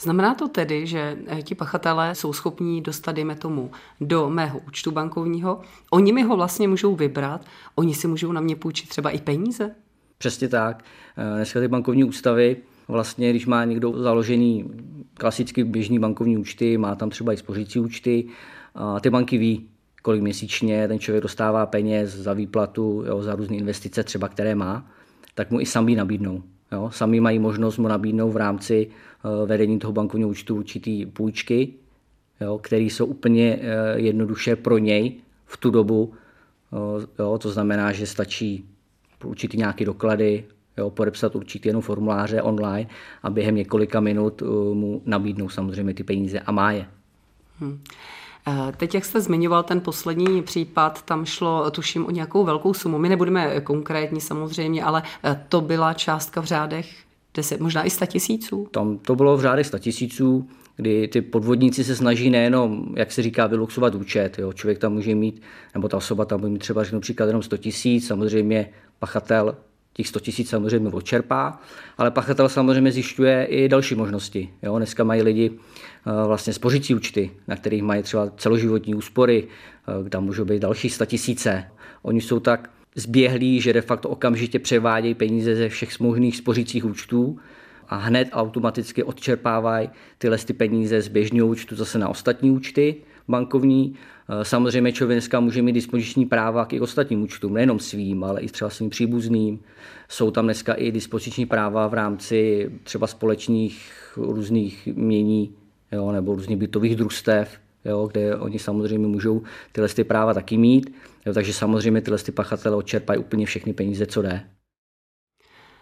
Znamená 0.00 0.34
to 0.34 0.48
tedy, 0.48 0.86
že 0.86 1.18
eh, 1.26 1.42
ti 1.42 1.54
pachatelé 1.54 2.14
jsou 2.14 2.32
schopní 2.32 2.82
dostat, 2.82 3.12
dejme 3.12 3.36
tomu, 3.36 3.70
do 4.00 4.30
mého 4.30 4.58
účtu 4.58 4.90
bankovního, 4.90 5.60
oni 5.90 6.12
mi 6.12 6.22
ho 6.22 6.36
vlastně 6.36 6.68
můžou 6.68 6.96
vybrat, 6.96 7.44
oni 7.74 7.94
si 7.94 8.08
můžou 8.08 8.32
na 8.32 8.40
mě 8.40 8.56
půjčit 8.56 8.88
třeba 8.88 9.10
i 9.10 9.18
peníze? 9.18 9.74
Přesně 10.18 10.48
tak. 10.48 10.84
Eh, 11.16 11.36
dneska 11.36 11.60
ty 11.60 11.68
bankovní 11.68 12.04
ústavy, 12.04 12.56
vlastně 12.88 13.30
když 13.30 13.46
má 13.46 13.64
někdo 13.64 14.02
založený 14.02 14.70
klasicky 15.14 15.64
běžný 15.64 15.98
bankovní 15.98 16.38
účty, 16.38 16.78
má 16.78 16.94
tam 16.94 17.10
třeba 17.10 17.32
i 17.32 17.36
spořící 17.36 17.78
účty, 17.78 18.24
a 18.74 19.00
ty 19.00 19.10
banky 19.10 19.38
ví, 19.38 19.68
kolik 20.02 20.22
měsíčně 20.22 20.88
ten 20.88 20.98
člověk 20.98 21.22
dostává 21.22 21.66
peněz 21.66 22.14
za 22.14 22.32
výplatu, 22.32 23.04
jo, 23.06 23.22
za 23.22 23.34
různé 23.34 23.56
investice 23.56 24.04
třeba, 24.04 24.28
které 24.28 24.54
má, 24.54 24.90
tak 25.34 25.50
mu 25.50 25.60
i 25.60 25.66
sami 25.66 25.96
nabídnou. 25.96 26.42
Jo. 26.72 26.90
Sami 26.92 27.20
mají 27.20 27.38
možnost 27.38 27.78
mu 27.78 27.88
nabídnout 27.88 28.30
v 28.30 28.36
rámci 28.36 28.86
uh, 28.86 29.48
vedení 29.48 29.78
toho 29.78 29.92
bankovního 29.92 30.30
účtu 30.30 30.56
určitý 30.56 31.06
půjčky, 31.06 31.72
jo, 32.40 32.58
které 32.58 32.82
jsou 32.82 33.06
úplně 33.06 33.56
uh, 33.56 33.62
jednoduše 33.94 34.56
pro 34.56 34.78
něj 34.78 35.20
v 35.46 35.56
tu 35.56 35.70
dobu. 35.70 36.12
Jo, 37.18 37.38
to 37.38 37.50
znamená, 37.50 37.92
že 37.92 38.06
stačí 38.06 38.64
určitý 39.24 39.56
nějaké 39.56 39.84
doklady, 39.84 40.44
jo, 40.76 40.90
podepsat 40.90 41.36
určitý 41.36 41.68
jenom 41.68 41.82
formuláře 41.82 42.42
online 42.42 42.90
a 43.22 43.30
během 43.30 43.54
několika 43.54 44.00
minut 44.00 44.42
uh, 44.42 44.48
mu 44.74 45.02
nabídnou 45.06 45.48
samozřejmě 45.48 45.94
ty 45.94 46.04
peníze 46.04 46.40
a 46.40 46.52
má 46.52 46.72
je. 46.72 46.86
Hmm. 47.60 47.80
Eh, 48.48 48.72
teď, 48.76 48.94
jak 48.94 49.04
jste 49.04 49.20
zmiňoval 49.20 49.62
ten 49.62 49.80
poslední 49.80 50.42
případ, 50.42 51.02
tam 51.02 51.24
šlo, 51.24 51.70
tuším, 51.70 52.06
o 52.06 52.10
nějakou 52.10 52.44
velkou 52.44 52.74
sumu. 52.74 52.98
My 52.98 53.08
nebudeme 53.08 53.60
konkrétní 53.60 54.20
samozřejmě, 54.20 54.84
ale 54.84 55.02
eh, 55.24 55.44
to 55.48 55.60
byla 55.60 55.94
částka 55.94 56.40
v 56.40 56.44
řádech 56.44 56.94
10, 57.34 57.60
možná 57.60 57.84
i 57.84 57.90
100 57.90 58.06
tisíců? 58.06 58.68
Tam 58.70 58.98
to 58.98 59.16
bylo 59.16 59.36
v 59.36 59.40
řádech 59.40 59.66
100 59.66 59.78
tisíců, 59.78 60.48
kdy 60.76 61.08
ty 61.08 61.22
podvodníci 61.22 61.84
se 61.84 61.96
snaží 61.96 62.30
nejenom, 62.30 62.94
jak 62.96 63.12
se 63.12 63.22
říká, 63.22 63.46
vyluxovat 63.46 63.94
účet. 63.94 64.38
Jo. 64.38 64.52
Člověk 64.52 64.78
tam 64.78 64.92
může 64.92 65.14
mít, 65.14 65.42
nebo 65.74 65.88
ta 65.88 65.96
osoba 65.96 66.24
tam 66.24 66.40
může 66.40 66.52
mít 66.52 66.58
třeba 66.58 66.84
řeknu 66.84 67.00
příklad 67.00 67.26
jenom 67.26 67.42
100 67.42 67.56
tisíc, 67.56 68.06
samozřejmě 68.06 68.70
pachatel 68.98 69.56
těch 69.92 70.08
100 70.08 70.20
tisíc 70.20 70.48
samozřejmě 70.48 70.90
odčerpá, 70.90 71.60
ale 71.98 72.10
pachatel 72.10 72.48
samozřejmě 72.48 72.92
zjišťuje 72.92 73.44
i 73.44 73.68
další 73.68 73.94
možnosti. 73.94 74.50
Jo? 74.62 74.76
Dneska 74.76 75.04
mají 75.04 75.22
lidi 75.22 75.50
eh, 75.50 76.26
vlastně 76.26 76.52
spořící 76.52 76.94
účty, 76.94 77.30
na 77.48 77.56
kterých 77.56 77.82
mají 77.82 78.02
třeba 78.02 78.30
celoživotní 78.36 78.94
úspory, 78.94 79.48
eh, 80.06 80.10
tam 80.10 80.24
můžou 80.24 80.44
být 80.44 80.62
další 80.62 80.90
100 80.90 81.06
tisíce. 81.06 81.64
Oni 82.02 82.20
jsou 82.20 82.40
tak 82.40 82.70
zběhlí, 82.94 83.60
že 83.60 83.72
de 83.72 83.80
facto 83.80 84.08
okamžitě 84.08 84.58
převádějí 84.58 85.14
peníze 85.14 85.56
ze 85.56 85.68
všech 85.68 86.00
možných 86.00 86.36
spořících 86.36 86.84
účtů 86.84 87.38
a 87.88 87.96
hned 87.96 88.28
automaticky 88.32 89.02
odčerpávají 89.02 89.90
tyhle 90.18 90.38
ty 90.38 90.52
peníze 90.52 91.02
z 91.02 91.08
běžného 91.08 91.48
účtu 91.48 91.76
zase 91.76 91.98
na 91.98 92.08
ostatní 92.08 92.50
účty, 92.50 92.96
bankovní. 93.28 93.94
Eh, 94.28 94.44
samozřejmě 94.44 94.92
člověk 94.92 95.16
dneska 95.16 95.40
může 95.40 95.62
mít 95.62 95.72
dispoziční 95.72 96.26
práva 96.26 96.64
k 96.64 96.72
i 96.72 96.80
ostatním 96.80 97.22
účtům, 97.22 97.54
nejenom 97.54 97.78
svým, 97.78 98.24
ale 98.24 98.40
i 98.40 98.46
třeba 98.46 98.70
svým 98.70 98.90
příbuzným. 98.90 99.60
Jsou 100.08 100.30
tam 100.30 100.44
dneska 100.44 100.74
i 100.74 100.92
dispoziční 100.92 101.46
práva 101.46 101.88
v 101.88 101.94
rámci 101.94 102.70
třeba 102.84 103.06
společných 103.06 103.92
různých 104.16 104.88
mění 104.94 105.52
jo, 105.92 106.12
nebo 106.12 106.34
různých 106.34 106.56
bytových 106.58 106.96
družstev, 106.96 107.58
jo, 107.84 108.08
kde 108.12 108.36
oni 108.36 108.58
samozřejmě 108.58 109.08
můžou 109.08 109.42
tyhle 109.72 109.88
ty 109.88 110.04
práva 110.04 110.34
taky 110.34 110.56
mít. 110.56 110.94
Jo, 111.26 111.34
takže 111.34 111.52
samozřejmě 111.52 112.00
tyhle 112.00 112.18
ty 112.18 112.32
pachatele 112.32 112.76
odčerpají 112.76 113.20
úplně 113.20 113.46
všechny 113.46 113.72
peníze, 113.72 114.06
co 114.06 114.22
jde. 114.22 114.57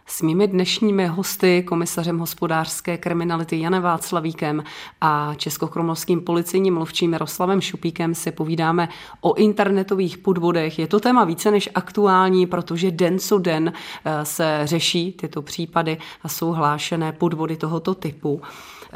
S 0.08 0.22
mými 0.22 0.48
dnešními 0.48 1.06
hosty, 1.06 1.62
komisařem 1.62 2.18
hospodářské 2.18 2.98
kriminality 2.98 3.60
Janem 3.60 3.82
Václavíkem 3.82 4.64
a 5.00 5.34
českokromlovským 5.36 6.20
policejním 6.20 6.75
mluvčím 6.75 7.12
Jaroslavem 7.12 7.60
Šupíkem 7.60 8.14
si 8.14 8.32
povídáme 8.32 8.88
o 9.20 9.34
internetových 9.34 10.18
podvodech. 10.18 10.78
Je 10.78 10.86
to 10.86 11.00
téma 11.00 11.25
více 11.25 11.50
než 11.50 11.68
aktuální, 11.75 12.46
protože 12.46 12.90
den 12.90 13.18
co 13.18 13.38
den 13.38 13.72
eh, 14.04 14.25
se 14.25 14.60
řeší 14.64 15.12
tyto 15.12 15.42
případy 15.42 15.98
a 16.22 16.28
jsou 16.28 16.52
hlášené 16.52 17.12
podvody 17.12 17.56
tohoto 17.56 17.94
typu. 17.94 18.42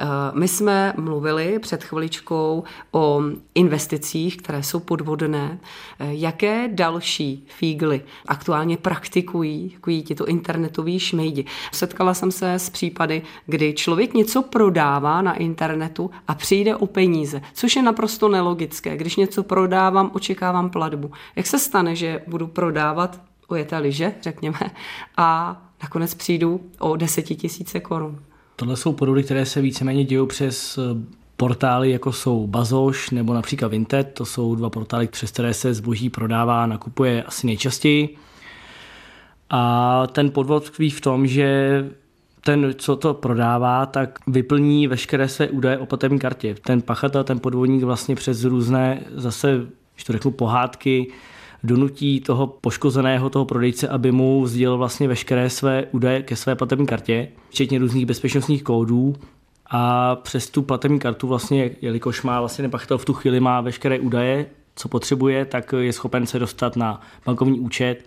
Eh, 0.00 0.06
my 0.34 0.48
jsme 0.48 0.92
mluvili 0.96 1.58
před 1.58 1.84
chviličkou 1.84 2.64
o 2.92 3.22
investicích, 3.54 4.36
které 4.36 4.62
jsou 4.62 4.80
podvodné. 4.80 5.58
Eh, 5.98 6.08
jaké 6.10 6.68
další 6.68 7.46
fígly 7.48 8.02
aktuálně 8.26 8.76
praktikují 8.76 9.70
takový 9.70 10.02
tito 10.02 10.26
internetoví 10.26 10.98
šmejdi? 10.98 11.44
Setkala 11.72 12.14
jsem 12.14 12.30
se 12.30 12.54
s 12.54 12.70
případy, 12.70 13.22
kdy 13.46 13.72
člověk 13.72 14.14
něco 14.14 14.42
prodává 14.42 15.22
na 15.22 15.34
internetu 15.34 16.10
a 16.28 16.34
přijde 16.34 16.76
o 16.76 16.86
peníze, 16.86 17.42
což 17.52 17.76
je 17.76 17.82
naprosto 17.82 18.28
nelogické. 18.28 18.96
Když 18.96 19.16
něco 19.16 19.42
prodávám, 19.42 20.10
očekávám 20.14 20.70
platbu. 20.70 21.10
Jak 21.36 21.46
se 21.46 21.58
stane, 21.58 21.96
že 21.96 22.22
budu 22.26 22.46
prodávat 22.46 23.20
ujete 23.48 23.78
liže, 23.78 24.14
řekněme, 24.22 24.58
a 25.16 25.62
nakonec 25.82 26.14
přijdu 26.14 26.60
o 26.78 26.96
desetitisíce 26.96 27.80
korun? 27.80 28.18
Tohle 28.60 28.76
jsou 28.76 28.92
podvody, 28.92 29.22
které 29.22 29.46
se 29.46 29.60
víceméně 29.60 30.04
dějí 30.04 30.26
přes 30.26 30.78
eh, 30.78 30.82
portály, 31.36 31.90
jako 31.90 32.12
jsou 32.12 32.46
Bazoš 32.46 33.10
nebo 33.10 33.34
například 33.34 33.68
Vinted. 33.68 34.12
To 34.14 34.24
jsou 34.24 34.54
dva 34.54 34.70
portály, 34.70 35.08
přes 35.08 35.30
které 35.30 35.54
se 35.54 35.74
zboží 35.74 36.10
prodává 36.10 36.62
a 36.62 36.66
nakupuje 36.66 37.22
asi 37.22 37.46
nejčastěji. 37.46 38.16
A 39.50 40.06
ten 40.06 40.30
podvod 40.30 40.64
tkví 40.64 40.90
v 40.90 41.00
tom, 41.00 41.26
že 41.26 41.84
ten, 42.44 42.74
co 42.78 42.96
to 42.96 43.14
prodává, 43.14 43.86
tak 43.86 44.18
vyplní 44.26 44.86
veškeré 44.86 45.28
své 45.28 45.48
údaje 45.48 45.78
o 45.78 45.86
platební 45.86 46.18
kartě. 46.18 46.54
Ten 46.64 46.82
pachatel, 46.82 47.24
ten 47.24 47.38
podvodník 47.38 47.82
vlastně 47.82 48.14
přes 48.14 48.44
různé 48.44 49.02
zase, 49.14 49.66
když 49.94 50.04
to 50.04 50.12
řeknu, 50.12 50.30
pohádky, 50.30 51.12
donutí 51.62 52.20
toho 52.20 52.46
poškozeného, 52.46 53.30
toho 53.30 53.44
prodejce, 53.44 53.88
aby 53.88 54.12
mu 54.12 54.46
sdělil 54.46 54.78
vlastně 54.78 55.08
veškeré 55.08 55.50
své 55.50 55.86
údaje 55.92 56.22
ke 56.22 56.36
své 56.36 56.54
platební 56.54 56.86
kartě, 56.86 57.28
včetně 57.48 57.78
různých 57.78 58.06
bezpečnostních 58.06 58.62
kódů, 58.62 59.14
a 59.70 60.16
přes 60.16 60.50
tu 60.50 60.62
platební 60.62 60.98
kartu 60.98 61.26
vlastně, 61.26 61.70
jelikož 61.82 62.22
má 62.22 62.40
vlastně 62.40 62.62
nepachatel 62.62 62.98
v 62.98 63.04
tu 63.04 63.12
chvíli 63.12 63.40
má 63.40 63.60
veškeré 63.60 63.98
údaje, 63.98 64.46
co 64.76 64.88
potřebuje, 64.88 65.44
tak 65.44 65.74
je 65.78 65.92
schopen 65.92 66.26
se 66.26 66.38
dostat 66.38 66.76
na 66.76 67.00
bankovní 67.26 67.60
účet 67.60 68.04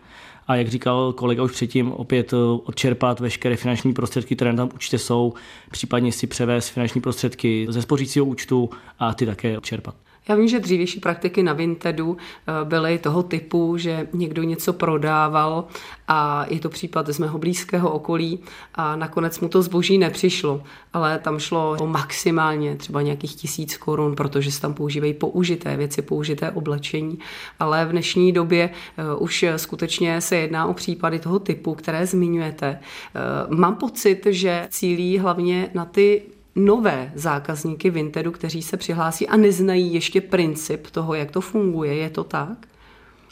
a 0.48 0.56
jak 0.56 0.68
říkal 0.68 1.14
kolega 1.14 1.44
už 1.44 1.52
předtím, 1.52 1.92
opět 1.92 2.34
odčerpat 2.64 3.20
veškeré 3.20 3.56
finanční 3.56 3.94
prostředky, 3.94 4.36
které 4.36 4.56
tam 4.56 4.70
určitě 4.74 5.00
jsou, 5.00 5.34
případně 5.72 6.12
si 6.12 6.28
převést 6.28 6.70
finanční 6.70 7.02
prostředky 7.02 7.68
ze 7.70 7.82
spořícího 7.82 8.26
účtu 8.26 8.70
a 9.00 9.14
ty 9.14 9.26
také 9.26 9.58
odčerpat. 9.58 9.96
Já 10.28 10.36
vím, 10.36 10.48
že 10.48 10.60
dřívější 10.60 11.00
praktiky 11.00 11.44
na 11.44 11.54
Vintedu 11.54 12.18
eh, 12.18 12.66
byly 12.66 12.98
toho 12.98 13.24
typu, 13.24 13.78
že 13.78 14.08
někdo 14.14 14.44
něco 14.44 14.74
prodával 14.74 15.66
a 16.08 16.46
je 16.50 16.60
to 16.60 16.70
případ 16.70 17.08
z 17.08 17.20
mého 17.20 17.40
blízkého 17.40 17.92
okolí 17.92 18.40
a 18.76 18.96
nakonec 18.96 19.40
mu 19.40 19.50
to 19.50 19.62
zboží 19.62 19.98
nepřišlo, 19.98 20.64
ale 20.94 21.20
tam 21.20 21.40
šlo 21.40 21.78
o 21.80 21.88
maximálně 21.88 22.76
třeba 22.76 23.02
nějakých 23.02 23.36
tisíc 23.36 23.78
korun, 23.78 24.16
protože 24.16 24.52
se 24.52 24.62
tam 24.62 24.74
používají 24.74 25.14
použité 25.14 25.78
věci, 25.78 26.02
použité 26.02 26.52
oblečení, 26.52 27.20
ale 27.60 27.86
v 27.86 27.92
dnešní 27.92 28.32
době 28.32 28.70
eh, 28.70 29.16
už 29.16 29.46
skutečně 29.56 30.22
se 30.22 30.36
jedná 30.36 30.66
o 30.66 30.74
případy 30.74 31.20
toho 31.20 31.40
typu, 31.40 31.76
které 31.76 32.08
zmiňujete. 32.08 32.80
Eh, 32.80 33.56
mám 33.56 33.76
pocit, 33.76 34.28
že 34.30 34.68
cílí 34.70 35.18
hlavně 35.18 35.70
na 35.74 35.86
ty 35.86 36.22
nové 36.56 37.12
zákazníky 37.16 37.90
Vintedu, 37.90 38.32
kteří 38.32 38.62
se 38.62 38.78
přihlásí 38.78 39.28
a 39.28 39.38
neznají 39.38 39.94
ještě 39.94 40.22
princip 40.22 40.88
toho, 40.88 41.14
jak 41.14 41.32
to 41.32 41.42
funguje. 41.42 41.96
Je 41.96 42.10
to 42.10 42.24
tak? 42.24 42.68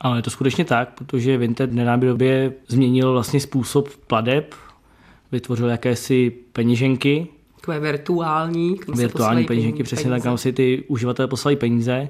Ano, 0.02 0.16
je 0.16 0.22
to 0.22 0.30
skutečně 0.30 0.66
tak, 0.66 0.90
protože 0.94 1.38
Vinted 1.38 1.72
v 1.72 1.76
nedávné 1.76 2.08
době 2.08 2.54
změnil 2.68 3.12
vlastně 3.12 3.40
způsob 3.40 3.90
pladeb, 4.08 4.56
vytvořil 5.32 5.70
jakési 5.70 6.32
peněženky. 6.54 7.28
Takové 7.56 7.80
virtuální. 7.80 8.80
Virtuální 8.96 9.46
peněženky, 9.46 9.78
peníze. 9.78 9.96
přesně 9.96 10.10
tak, 10.10 10.24
kam 10.24 10.38
si 10.38 10.54
ty 10.54 10.84
uživatelé 10.88 11.28
poslali 11.28 11.56
peníze. 11.56 12.10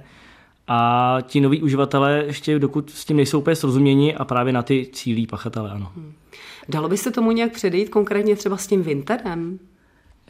A 0.68 1.18
ti 1.22 1.42
noví 1.42 1.62
uživatelé 1.62 2.24
ještě 2.26 2.60
dokud 2.60 2.90
s 2.90 3.06
tím 3.06 3.18
nejsou 3.18 3.40
úplně 3.40 3.56
srozuměni 3.56 4.16
a 4.16 4.26
právě 4.26 4.54
na 4.54 4.64
ty 4.64 4.90
cílí 4.94 5.28
pachatele, 5.28 5.72
ano. 5.72 5.92
Hmm. 5.96 6.14
Dalo 6.70 6.90
by 6.90 6.98
se 6.98 7.12
tomu 7.12 7.32
nějak 7.32 7.52
předejít 7.52 7.90
konkrétně 7.90 8.36
třeba 8.36 8.58
s 8.58 8.68
tím 8.68 8.84
Vintedem? 8.84 9.60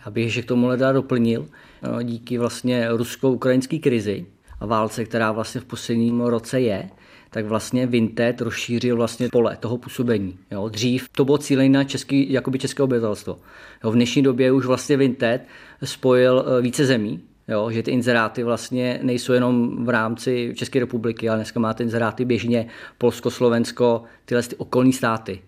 Já 0.06 0.12
bych 0.12 0.24
ještě 0.24 0.42
k 0.42 0.46
tomu 0.46 0.68
leda 0.68 0.92
doplnil, 0.92 1.48
no, 1.84 2.02
díky 2.02 2.38
vlastně 2.38 2.88
rusko-ukrajinské 2.90 3.80
krizi 3.80 4.26
a 4.60 4.66
válce, 4.66 5.06
která 5.06 5.32
vlastně 5.32 5.62
v 5.62 5.66
posledním 5.66 6.22
roce 6.22 6.62
je, 6.62 6.90
tak 7.30 7.46
vlastně 7.46 7.88
Vinted 7.88 8.42
rozšířil 8.42 8.96
vlastně 8.96 9.30
pole 9.30 9.58
toho 9.60 9.78
působení. 9.78 10.38
Jo. 10.52 10.70
Dřív 10.70 11.10
to 11.12 11.26
bylo 11.26 11.38
cílené 11.38 11.70
na 11.70 11.84
český, 11.84 12.32
jakoby 12.32 12.60
české 12.60 12.84
obyvatelstvo. 12.84 13.38
Jo. 13.84 13.92
V 13.92 13.96
dnešní 13.96 14.24
době 14.24 14.52
už 14.52 14.66
vlastně 14.66 14.98
Vinted 14.98 15.48
spojil 15.84 16.46
eh, 16.48 16.62
více 16.62 16.86
zemí, 16.86 17.22
Jo, 17.48 17.72
že 17.72 17.84
ty 17.84 17.92
inzeráty 17.92 18.44
vlastně 18.44 19.00
nejsou 19.04 19.34
jenom 19.34 19.86
v 19.86 19.90
rámci 19.90 20.54
České 20.56 20.80
republiky, 20.80 21.30
ale 21.30 21.38
dneska 21.38 21.60
máte 21.60 21.84
inzeráty 21.84 22.26
běžně 22.26 22.68
Polsko, 22.98 23.32
Slovensko, 23.32 24.04
tyhle 24.26 24.44
ty 24.44 24.56
okolní 24.56 24.94
státy. 24.94 25.42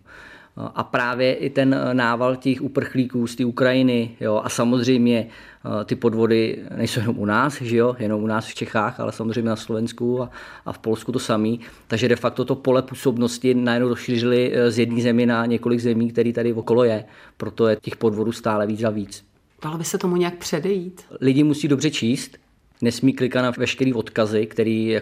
A 0.57 0.83
právě 0.83 1.33
i 1.33 1.49
ten 1.49 1.89
nával 1.93 2.35
těch 2.35 2.61
uprchlíků 2.61 3.27
z 3.27 3.35
té 3.35 3.45
Ukrajiny 3.45 4.11
jo, 4.19 4.41
a 4.43 4.49
samozřejmě 4.49 5.27
eh, 5.27 5.85
ty 5.85 5.95
podvody 5.95 6.63
nejsou 6.77 6.99
jenom 6.99 7.19
u 7.19 7.25
nás, 7.25 7.61
že 7.61 7.77
jo, 7.77 7.95
jenom 7.99 8.23
u 8.23 8.27
nás 8.27 8.47
v 8.47 8.55
Čechách, 8.55 8.99
ale 8.99 9.11
samozřejmě 9.11 9.49
na 9.49 9.55
Slovensku 9.55 10.21
a, 10.21 10.29
a 10.65 10.73
v 10.73 10.77
Polsku 10.77 11.11
to 11.11 11.19
samý. 11.19 11.59
Takže 11.87 12.07
de 12.07 12.15
facto 12.15 12.45
to 12.45 12.55
pole 12.55 12.81
působnosti 12.81 13.53
najednou 13.53 13.89
rozšířili 13.89 14.51
eh, 14.53 14.71
z 14.71 14.79
jedné 14.79 15.01
zemi 15.01 15.25
na 15.25 15.45
několik 15.45 15.79
zemí, 15.79 16.11
který 16.11 16.33
tady 16.33 16.53
okolo 16.53 16.83
je. 16.83 17.05
Proto 17.37 17.67
je 17.67 17.77
těch 17.81 17.95
podvodů 17.95 18.31
stále 18.31 18.67
víc 18.67 18.83
a 18.83 18.89
víc. 18.89 19.23
Dalo 19.63 19.77
by 19.77 19.83
se 19.83 19.97
tomu 19.97 20.15
nějak 20.15 20.35
předejít? 20.35 21.01
Lidi 21.21 21.43
musí 21.43 21.67
dobře 21.67 21.91
číst, 21.91 22.37
nesmí 22.81 23.13
klikat 23.13 23.43
na 23.43 23.51
veškeré 23.57 23.93
odkazy, 23.93 24.45
které 24.45 25.01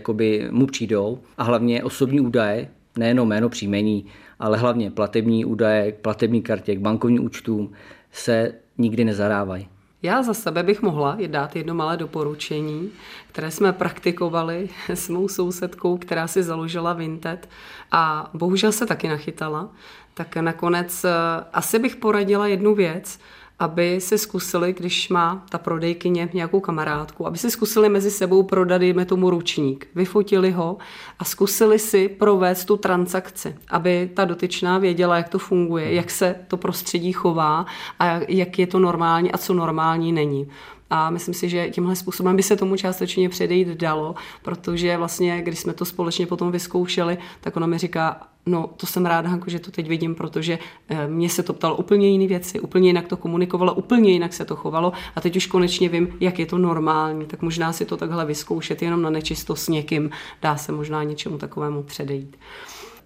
mu 0.52 0.68
přijdou 0.68 1.20
a 1.38 1.44
hlavně 1.44 1.84
osobní 1.84 2.22
údaje, 2.22 2.68
nejenom 2.98 3.28
jméno, 3.28 3.50
příjmení, 3.50 4.06
ale 4.42 4.58
hlavně 4.58 4.92
platební 4.92 5.46
údaje, 5.46 5.92
platební 5.92 6.42
kartě, 6.42 6.76
k 6.76 6.80
bankovním 6.80 7.26
účtům 7.26 7.72
se 8.12 8.54
nikdy 8.78 9.06
nezarávají. 9.06 9.68
Já 10.04 10.24
za 10.24 10.34
sebe 10.34 10.64
bych 10.64 10.82
mohla 10.82 11.18
dát 11.28 11.56
jedno 11.56 11.74
malé 11.74 11.98
doporučení, 11.98 12.92
které 13.32 13.52
jsme 13.52 13.74
praktikovali 13.74 14.70
s 14.90 15.10
mou 15.10 15.28
sousedkou, 15.28 15.98
která 15.98 16.28
si 16.28 16.44
založila 16.44 16.94
Vinted 16.94 17.50
a 17.92 18.30
bohužel 18.34 18.72
se 18.72 18.86
taky 18.86 19.08
nachytala. 19.08 19.70
Tak 20.14 20.36
nakonec 20.36 21.06
eh, 21.06 21.10
asi 21.54 21.80
bych 21.80 21.96
poradila 21.96 22.48
jednu 22.48 22.76
věc, 22.76 23.20
aby 23.62 24.02
si 24.02 24.18
zkusili, 24.18 24.74
když 24.74 25.10
má 25.10 25.46
ta 25.50 25.58
prodejkyně 25.58 26.30
nějakou 26.34 26.60
kamarádku, 26.60 27.28
aby 27.28 27.38
si 27.38 27.52
zkusili 27.52 27.90
mezi 27.90 28.12
sebou 28.12 28.44
prodat, 28.44 28.78
dejme 28.78 29.06
tomu 29.06 29.30
ručník. 29.30 29.88
Vyfotili 29.96 30.52
ho 30.52 30.78
a 31.20 31.24
zkusili 31.24 31.80
si 31.80 32.10
provést 32.10 32.66
tu 32.66 32.78
transakci, 32.78 33.56
aby 33.70 34.10
ta 34.14 34.26
dotyčná 34.26 34.78
věděla, 34.78 35.18
jak 35.18 35.30
to 35.30 35.40
funguje, 35.40 35.94
jak 35.94 36.12
se 36.12 36.36
to 36.48 36.58
prostředí 36.58 37.12
chová 37.12 37.66
a 38.00 38.20
jak 38.28 38.60
je 38.60 38.68
to 38.68 38.80
normální 38.80 39.32
a 39.32 39.38
co 39.38 39.54
normální 39.54 40.12
není. 40.12 40.48
A 40.90 41.10
myslím 41.10 41.34
si, 41.34 41.50
že 41.50 41.70
tímhle 41.70 41.96
způsobem 41.96 42.36
by 42.36 42.44
se 42.44 42.56
tomu 42.56 42.76
částečně 42.76 43.30
předejít 43.30 43.68
dalo, 43.68 44.16
protože 44.42 44.98
vlastně, 44.98 45.42
když 45.42 45.60
jsme 45.60 45.74
to 45.74 45.86
společně 45.86 46.28
potom 46.28 46.52
vyzkoušeli, 46.52 47.18
tak 47.42 47.58
ona 47.58 47.68
mi 47.68 47.78
říká, 47.78 48.31
no 48.46 48.70
to 48.78 48.88
jsem 48.88 49.06
ráda, 49.06 49.30
Hanko, 49.30 49.50
že 49.50 49.60
to 49.60 49.72
teď 49.72 49.88
vidím, 49.88 50.16
protože 50.16 50.60
eh, 50.90 51.08
mě 51.08 51.30
se 51.30 51.44
to 51.44 51.54
ptalo 51.54 51.76
úplně 51.76 52.10
jiné 52.10 52.28
věci, 52.28 52.60
úplně 52.60 52.90
jinak 52.90 53.08
to 53.08 53.18
komunikovalo, 53.18 53.74
úplně 53.74 54.12
jinak 54.12 54.34
se 54.34 54.46
to 54.46 54.56
chovalo 54.56 54.94
a 55.16 55.22
teď 55.22 55.36
už 55.36 55.46
konečně 55.46 55.90
vím, 55.90 56.18
jak 56.20 56.40
je 56.40 56.46
to 56.46 56.58
normální, 56.58 57.26
tak 57.26 57.42
možná 57.42 57.74
si 57.74 57.86
to 57.86 57.98
takhle 57.98 58.26
vyzkoušet 58.26 58.82
jenom 58.82 59.02
na 59.02 59.10
nečisto 59.10 59.56
s 59.56 59.68
někým, 59.68 60.10
dá 60.42 60.58
se 60.58 60.72
možná 60.72 61.04
něčemu 61.04 61.38
takovému 61.38 61.84
předejít. 61.84 62.38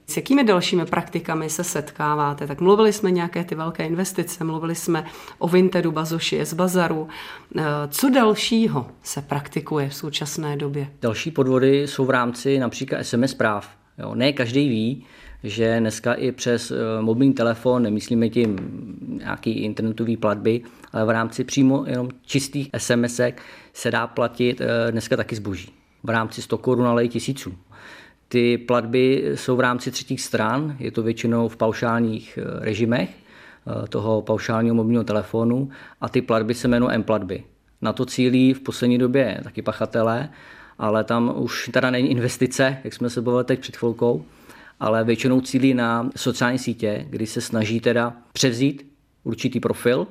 S 0.07 0.17
jakými 0.17 0.43
dalšími 0.43 0.85
praktikami 0.85 1.49
se 1.49 1.63
setkáváte? 1.63 2.47
Tak 2.47 2.61
mluvili 2.61 2.93
jsme 2.93 3.11
nějaké 3.11 3.43
ty 3.43 3.55
velké 3.55 3.85
investice, 3.85 4.43
mluvili 4.43 4.75
jsme 4.75 5.05
o 5.37 5.47
Vintedu, 5.47 5.91
Bazoši, 5.91 6.45
z 6.45 6.53
Bazaru. 6.53 7.07
Eh, 7.57 7.63
co 7.89 8.09
dalšího 8.09 8.87
se 9.03 9.21
praktikuje 9.21 9.89
v 9.89 9.95
současné 9.95 10.57
době? 10.57 10.87
Další 11.01 11.31
podvody 11.31 11.87
jsou 11.87 12.05
v 12.05 12.09
rámci 12.09 12.59
například 12.59 13.03
SMS 13.03 13.31
zpráv. 13.31 13.69
Jo, 13.97 14.15
ne 14.15 14.33
každý 14.33 14.69
ví, 14.69 15.05
že 15.45 15.79
dneska 15.79 16.13
i 16.13 16.31
přes 16.31 16.71
eh, 16.71 16.75
mobilní 17.01 17.33
telefon, 17.33 17.83
nemyslíme 17.83 18.29
tím 18.29 18.57
nějaký 19.07 19.51
internetový 19.51 20.17
platby, 20.17 20.61
ale 20.91 21.05
v 21.05 21.09
rámci 21.09 21.43
přímo 21.43 21.83
jenom 21.87 22.09
čistých 22.25 22.69
SMS 22.77 23.21
se 23.73 23.91
dá 23.91 24.07
platit 24.07 24.61
eh, 24.61 24.91
dneska 24.91 25.17
taky 25.17 25.35
zboží. 25.35 25.71
V 26.03 26.09
rámci 26.09 26.41
100 26.41 26.57
korun, 26.57 26.87
ale 26.87 27.05
i 27.05 27.09
tisíců. 27.09 27.53
Ty 28.27 28.57
platby 28.57 29.31
jsou 29.35 29.55
v 29.55 29.59
rámci 29.59 29.91
třetích 29.91 30.21
stran, 30.21 30.75
je 30.79 30.91
to 30.91 31.03
většinou 31.03 31.47
v 31.47 31.57
paušálních 31.57 32.39
eh, 32.41 32.65
režimech 32.65 33.09
toho 33.89 34.21
paušálního 34.21 34.75
mobilního 34.75 35.03
telefonu 35.03 35.69
a 36.01 36.09
ty 36.09 36.21
platby 36.21 36.53
se 36.53 36.67
jmenují 36.67 36.91
M-platby. 36.93 37.43
Na 37.81 37.93
to 37.93 38.05
cílí 38.05 38.53
v 38.53 38.59
poslední 38.59 38.97
době 38.97 39.39
taky 39.43 39.61
pachatelé, 39.61 40.29
ale 40.77 41.03
tam 41.03 41.33
už 41.35 41.69
teda 41.73 41.89
není 41.89 42.11
investice, 42.11 42.77
jak 42.83 42.93
jsme 42.93 43.09
se 43.09 43.21
bavili 43.21 43.43
teď 43.43 43.59
před 43.59 43.77
chvilkou, 43.77 44.25
ale 44.79 45.03
většinou 45.03 45.41
cílí 45.41 45.73
na 45.73 46.09
sociální 46.15 46.59
sítě, 46.59 47.05
kdy 47.09 47.27
se 47.27 47.41
snaží 47.41 47.79
teda 47.79 48.13
převzít 48.33 48.91
určitý 49.23 49.59
profil 49.59 50.07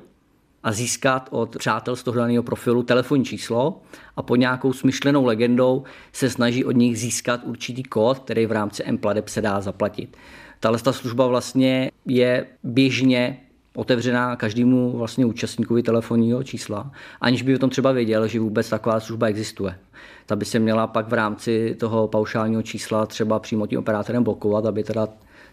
a 0.63 0.71
získat 0.71 1.29
od 1.31 1.57
přátel 1.57 1.95
z 1.95 2.03
toho 2.03 2.17
daného 2.17 2.43
profilu 2.43 2.83
telefonní 2.83 3.25
číslo 3.25 3.81
a 4.15 4.21
pod 4.21 4.35
nějakou 4.35 4.73
smyšlenou 4.73 5.25
legendou 5.25 5.83
se 6.13 6.29
snaží 6.29 6.65
od 6.65 6.71
nich 6.71 6.99
získat 6.99 7.41
určitý 7.43 7.83
kód, 7.83 8.19
který 8.19 8.45
v 8.45 8.51
rámci 8.51 8.83
M-Pladeb 8.83 9.27
se 9.27 9.41
dá 9.41 9.61
zaplatit. 9.61 10.17
Tahle 10.59 10.79
služba 10.91 11.27
vlastně 11.27 11.91
je 12.05 12.45
běžně 12.63 13.44
otevřená 13.75 14.35
každému 14.35 14.97
vlastně 14.97 15.25
účastníkovi 15.25 15.83
telefonního 15.83 16.43
čísla, 16.43 16.91
aniž 17.21 17.41
by 17.41 17.55
o 17.55 17.59
tom 17.59 17.69
třeba 17.69 17.91
věděl, 17.91 18.27
že 18.27 18.39
vůbec 18.39 18.69
taková 18.69 18.99
služba 18.99 19.27
existuje. 19.27 19.77
Ta 20.25 20.35
by 20.35 20.45
se 20.45 20.59
měla 20.59 20.87
pak 20.87 21.07
v 21.07 21.13
rámci 21.13 21.75
toho 21.79 22.07
paušálního 22.07 22.61
čísla 22.61 23.05
třeba 23.05 23.39
přímo 23.39 23.67
tím 23.67 23.79
operátorem 23.79 24.23
blokovat, 24.23 24.65
aby 24.65 24.83
teda 24.83 25.07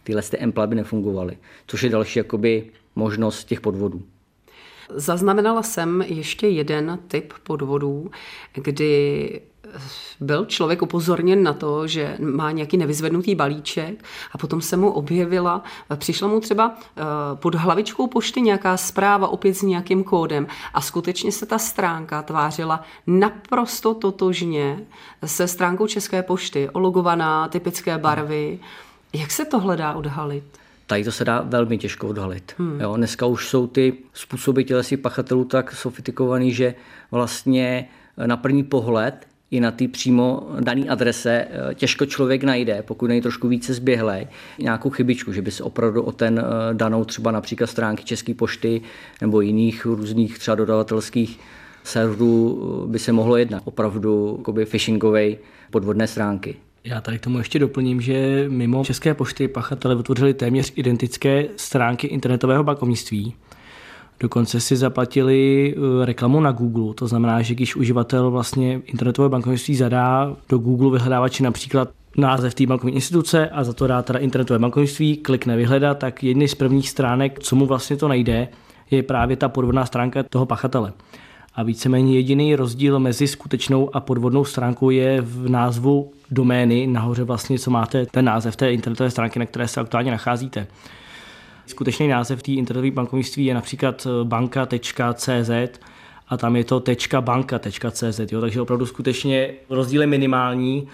tyhle 0.04 0.22
ty 0.22 0.74
nefungovaly, 0.74 1.38
což 1.66 1.82
je 1.82 1.90
další 1.90 2.18
jakoby 2.18 2.70
možnost 2.96 3.44
těch 3.44 3.60
podvodů. 3.60 4.02
Zaznamenala 4.94 5.62
jsem 5.62 6.02
ještě 6.02 6.48
jeden 6.48 6.98
typ 7.08 7.32
podvodů, 7.42 8.10
kdy 8.52 9.40
byl 10.20 10.46
člověk 10.46 10.82
upozorněn 10.82 11.42
na 11.42 11.52
to, 11.52 11.86
že 11.86 12.16
má 12.20 12.50
nějaký 12.50 12.76
nevyzvednutý 12.76 13.34
balíček 13.34 14.04
a 14.32 14.38
potom 14.38 14.60
se 14.60 14.76
mu 14.76 14.90
objevila, 14.90 15.62
přišla 15.96 16.28
mu 16.28 16.40
třeba 16.40 16.74
eh, 16.76 17.02
pod 17.34 17.54
hlavičkou 17.54 18.06
pošty 18.06 18.40
nějaká 18.40 18.76
zpráva 18.76 19.28
opět 19.28 19.54
s 19.54 19.62
nějakým 19.62 20.04
kódem 20.04 20.46
a 20.74 20.80
skutečně 20.80 21.32
se 21.32 21.46
ta 21.46 21.58
stránka 21.58 22.22
tvářila 22.22 22.82
naprosto 23.06 23.94
totožně 23.94 24.86
se 25.24 25.48
stránkou 25.48 25.86
České 25.86 26.22
pošty, 26.22 26.68
ologovaná, 26.70 27.48
typické 27.48 27.98
barvy. 27.98 28.58
Jak 29.12 29.30
se 29.30 29.44
tohle 29.44 29.76
dá 29.76 29.94
odhalit? 29.94 30.61
Tady 30.86 31.04
to 31.04 31.12
se 31.12 31.24
dá 31.24 31.40
velmi 31.40 31.78
těžko 31.78 32.08
odhalit. 32.08 32.54
Hmm. 32.58 32.80
Jo, 32.80 32.96
dneska 32.96 33.26
už 33.26 33.48
jsou 33.48 33.66
ty 33.66 33.94
způsoby 34.12 34.62
tělesí 34.62 34.96
pachatelů 34.96 35.44
tak 35.44 35.72
sofistikovaný, 35.72 36.52
že 36.52 36.74
vlastně 37.10 37.88
na 38.26 38.36
první 38.36 38.64
pohled 38.64 39.26
i 39.52 39.60
na 39.60 39.70
ty 39.70 39.88
přímo 39.88 40.48
dané 40.60 40.88
adrese 40.88 41.46
eh, 41.50 41.74
těžko 41.74 42.06
člověk 42.06 42.44
najde, 42.44 42.82
pokud 42.82 43.06
není 43.06 43.20
trošku 43.20 43.48
více 43.48 43.74
zběhlej, 43.74 44.28
nějakou 44.58 44.90
chybičku, 44.90 45.32
že 45.32 45.42
by 45.42 45.50
se 45.50 45.62
opravdu 45.62 46.02
o 46.02 46.12
ten 46.12 46.38
eh, 46.38 46.74
danou 46.74 47.04
třeba 47.04 47.30
například 47.30 47.66
stránky 47.66 48.04
České 48.04 48.34
pošty 48.34 48.80
nebo 49.20 49.40
jiných 49.40 49.84
různých 49.84 50.38
třeba 50.38 50.54
dodavatelských 50.54 51.40
serverů 51.84 52.62
eh, 52.84 52.88
by 52.92 52.98
se 52.98 53.12
mohlo 53.12 53.36
jednat. 53.36 53.62
Opravdu 53.64 54.42
phishingové 54.64 55.30
podvodné 55.70 56.06
stránky. 56.06 56.56
Já 56.84 57.00
tady 57.00 57.18
k 57.18 57.22
tomu 57.22 57.38
ještě 57.38 57.58
doplním, 57.58 58.00
že 58.00 58.44
mimo 58.48 58.84
České 58.84 59.14
pošty 59.14 59.48
pachatele 59.48 59.94
vytvořili 59.94 60.34
téměř 60.34 60.72
identické 60.76 61.46
stránky 61.56 62.06
internetového 62.06 62.64
bankovnictví, 62.64 63.34
Dokonce 64.22 64.60
si 64.60 64.76
zaplatili 64.76 65.74
eh, 65.76 66.06
reklamu 66.06 66.40
na 66.40 66.52
Google, 66.52 66.94
to 66.94 67.08
znamená, 67.08 67.42
že 67.42 67.54
když 67.54 67.76
uživatel 67.76 68.30
vlastně 68.30 68.82
internetové 68.86 69.28
bankovnictví 69.28 69.76
zadá 69.76 70.36
do 70.48 70.58
Google 70.58 70.90
vyhledávači 70.90 71.42
například 71.42 71.88
název 72.16 72.54
té 72.54 72.66
bankovní 72.66 72.94
instituce 72.94 73.48
a 73.48 73.64
za 73.64 73.72
to 73.72 73.86
dá 73.86 74.02
teda 74.02 74.18
internetové 74.18 74.58
bankovnictví, 74.58 75.16
klikne 75.16 75.56
vyhledat, 75.56 75.98
tak 75.98 76.24
jedny 76.24 76.48
z 76.48 76.54
prvních 76.54 76.90
stránek, 76.90 77.38
co 77.38 77.56
mu 77.56 77.66
vlastně 77.66 77.96
to 77.96 78.08
najde, 78.08 78.48
je 78.90 79.02
právě 79.02 79.36
ta 79.36 79.48
podvodná 79.48 79.86
stránka 79.86 80.22
toho 80.22 80.46
pachatele. 80.46 80.92
A 81.54 81.62
víceméně 81.62 82.14
jediný 82.14 82.56
rozdíl 82.56 82.98
mezi 82.98 83.28
skutečnou 83.28 83.96
a 83.96 84.00
podvodnou 84.00 84.44
stránkou 84.44 84.90
je 84.90 85.20
v 85.20 85.48
názvu 85.48 86.12
domény, 86.32 86.86
nahoře 86.86 87.24
vlastně, 87.24 87.58
co 87.58 87.70
máte 87.70 88.06
ten 88.06 88.24
název 88.24 88.56
té 88.56 88.72
internetové 88.72 89.10
stránky, 89.10 89.38
na 89.38 89.46
které 89.46 89.68
se 89.68 89.80
aktuálně 89.80 90.10
nacházíte. 90.10 90.66
Skutečný 91.66 92.08
název 92.08 92.42
té 92.42 92.52
internetové 92.52 92.90
bankovnictví 92.90 93.44
je 93.44 93.54
například 93.54 94.06
eh, 94.06 94.24
banka.cz 94.24 95.50
a 96.28 96.36
tam 96.36 96.56
je 96.56 96.64
to 96.64 96.82
.banka.cz, 97.20 98.20
jo, 98.32 98.40
takže 98.40 98.60
opravdu 98.60 98.86
skutečně 98.86 99.54
rozdíl 99.70 100.00
je 100.00 100.06
minimální 100.06 100.88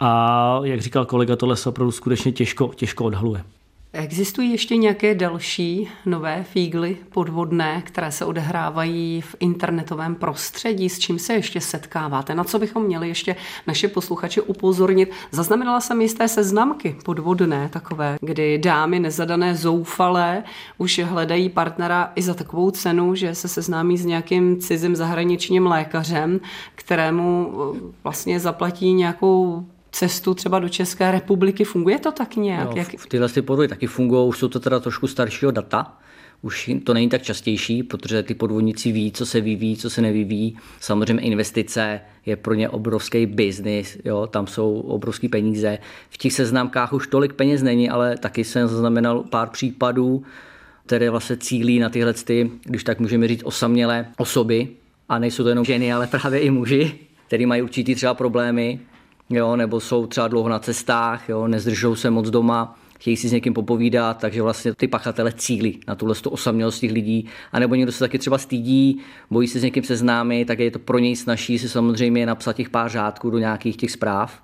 a 0.00 0.60
jak 0.62 0.80
říkal 0.80 1.06
kolega, 1.06 1.36
tohle 1.36 1.56
se 1.56 1.68
opravdu 1.68 1.92
skutečně 1.92 2.32
těžko, 2.32 2.70
těžko 2.74 3.04
odhaluje. 3.04 3.44
Existují 3.92 4.50
ještě 4.50 4.76
nějaké 4.76 5.14
další 5.14 5.88
nové 6.06 6.44
fígly 6.44 6.96
podvodné, 7.12 7.82
které 7.86 8.12
se 8.12 8.24
odehrávají 8.24 9.20
v 9.20 9.36
internetovém 9.40 10.14
prostředí? 10.14 10.88
S 10.88 10.98
čím 10.98 11.18
se 11.18 11.34
ještě 11.34 11.60
setkáváte? 11.60 12.34
Na 12.34 12.44
co 12.44 12.58
bychom 12.58 12.84
měli 12.84 13.08
ještě 13.08 13.36
naše 13.66 13.88
posluchače 13.88 14.42
upozornit? 14.42 15.10
Zaznamenala 15.30 15.80
jsem 15.80 16.00
jisté 16.00 16.28
seznamky 16.28 16.96
podvodné 17.04 17.68
takové, 17.68 18.16
kdy 18.20 18.58
dámy 18.58 19.00
nezadané 19.00 19.56
zoufalé 19.56 20.42
už 20.78 20.98
hledají 20.98 21.48
partnera 21.48 22.12
i 22.14 22.22
za 22.22 22.34
takovou 22.34 22.70
cenu, 22.70 23.14
že 23.14 23.34
se 23.34 23.48
seznámí 23.48 23.98
s 23.98 24.04
nějakým 24.04 24.60
cizím 24.60 24.96
zahraničním 24.96 25.66
lékařem, 25.66 26.40
kterému 26.74 27.52
eh, 27.52 27.80
vlastně 28.04 28.40
zaplatí 28.40 28.92
nějakou 28.92 29.66
cestu 29.92 30.34
třeba 30.34 30.58
do 30.58 30.68
České 30.68 31.10
republiky. 31.10 31.64
Funguje 31.64 31.98
to 31.98 32.12
tak 32.12 32.36
nějak? 32.36 32.68
Jo, 32.68 32.76
Jak... 32.76 32.88
Tyhle 33.08 33.28
ty 33.28 33.42
podvody 33.42 33.68
taky 33.68 33.86
fungují, 33.86 34.28
už 34.28 34.38
jsou 34.38 34.48
to 34.48 34.60
teda 34.60 34.80
trošku 34.80 35.06
staršího 35.06 35.50
data, 35.50 35.96
už 36.42 36.70
to 36.84 36.94
není 36.94 37.08
tak 37.08 37.22
častější, 37.22 37.82
protože 37.82 38.22
ty 38.22 38.34
podvodníci 38.34 38.92
ví, 38.92 39.12
co 39.12 39.26
se 39.26 39.40
vyvíjí, 39.40 39.76
co 39.76 39.90
se 39.90 40.02
nevyvíjí. 40.02 40.56
Samozřejmě 40.80 41.22
investice 41.22 42.00
je 42.26 42.36
pro 42.36 42.54
ně 42.54 42.68
obrovský 42.68 43.26
biznis, 43.26 43.98
jo, 44.04 44.26
tam 44.26 44.46
jsou 44.46 44.80
obrovské 44.80 45.28
peníze. 45.28 45.78
V 46.10 46.18
těch 46.18 46.32
seznamkách 46.32 46.92
už 46.92 47.06
tolik 47.06 47.32
peněz 47.32 47.62
není, 47.62 47.90
ale 47.90 48.18
taky 48.18 48.44
jsem 48.44 48.68
zaznamenal 48.68 49.22
pár 49.22 49.48
případů, 49.48 50.22
které 50.86 51.10
vlastně 51.10 51.36
cílí 51.36 51.78
na 51.78 51.88
tyhle, 51.88 52.12
ty, 52.12 52.50
když 52.64 52.84
tak 52.84 53.00
můžeme 53.00 53.28
říct, 53.28 53.42
osamělé 53.44 54.06
osoby. 54.16 54.68
A 55.08 55.18
nejsou 55.18 55.42
to 55.42 55.48
jenom 55.48 55.64
ženy, 55.64 55.92
ale 55.92 56.06
právě 56.06 56.40
i 56.40 56.50
muži, 56.50 56.92
kteří 57.26 57.46
mají 57.46 57.62
určitý 57.62 57.94
třeba 57.94 58.14
problémy, 58.14 58.80
jo, 59.30 59.56
nebo 59.56 59.80
jsou 59.80 60.06
třeba 60.06 60.28
dlouho 60.28 60.48
na 60.48 60.58
cestách, 60.58 61.28
jo, 61.28 61.48
nezdržou 61.48 61.94
se 61.94 62.10
moc 62.10 62.30
doma, 62.30 62.78
chtějí 63.00 63.16
si 63.16 63.28
s 63.28 63.32
někým 63.32 63.54
popovídat, 63.54 64.18
takže 64.18 64.42
vlastně 64.42 64.74
ty 64.74 64.88
pachatele 64.88 65.32
cílí 65.32 65.80
na 65.88 65.94
tuhle 65.94 66.14
osamělost 66.28 66.80
těch 66.80 66.92
lidí. 66.92 67.28
A 67.52 67.58
nebo 67.58 67.74
někdo 67.74 67.92
se 67.92 67.98
taky 67.98 68.18
třeba 68.18 68.38
stydí, 68.38 69.00
bojí 69.30 69.48
se 69.48 69.60
s 69.60 69.62
někým 69.62 69.82
seznámit, 69.82 70.44
tak 70.44 70.58
je 70.58 70.70
to 70.70 70.78
pro 70.78 70.98
něj 70.98 71.16
snaží 71.16 71.58
si 71.58 71.68
samozřejmě 71.68 72.26
napsat 72.26 72.56
těch 72.56 72.70
pár 72.70 72.90
řádků 72.90 73.30
do 73.30 73.38
nějakých 73.38 73.76
těch 73.76 73.90
zpráv. 73.90 74.42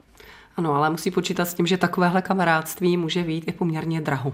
Ano, 0.56 0.74
ale 0.74 0.90
musí 0.90 1.10
počítat 1.10 1.44
s 1.44 1.54
tím, 1.54 1.66
že 1.66 1.76
takovéhle 1.76 2.22
kamarádství 2.22 2.96
může 2.96 3.22
být 3.22 3.44
i 3.48 3.52
poměrně 3.52 4.00
draho. 4.00 4.32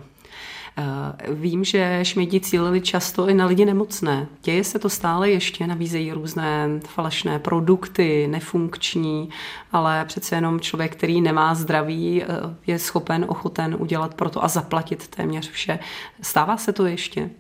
Eh, 0.76 1.32
vím, 1.35 1.64
že 1.64 2.00
šmědi 2.02 2.40
cílili 2.40 2.80
často 2.80 3.28
i 3.28 3.35
na 3.35 3.46
lidi 3.46 3.64
nemocné. 3.64 4.26
Děje 4.42 4.64
se 4.64 4.78
to 4.78 4.88
stále 4.88 5.30
ještě, 5.30 5.66
nabízejí 5.66 6.12
různé 6.12 6.68
falešné 6.88 7.38
produkty, 7.38 8.26
nefunkční, 8.30 9.28
ale 9.72 10.04
přece 10.04 10.35
jenom 10.35 10.61
člověk, 10.61 10.96
který 10.96 11.20
nemá 11.20 11.54
zdraví, 11.54 12.22
eh, 12.22 12.26
je 12.66 12.78
schopen, 12.78 13.24
ochoten 13.28 13.76
udělat 13.78 14.14
proto 14.14 14.44
a 14.44 14.48
zaplatit 14.48 15.08
téměř 15.08 15.50
vše. 15.50 15.78
Stává 16.22 16.56
se 16.56 16.72
to 16.72 16.87
ještě? 16.87 17.30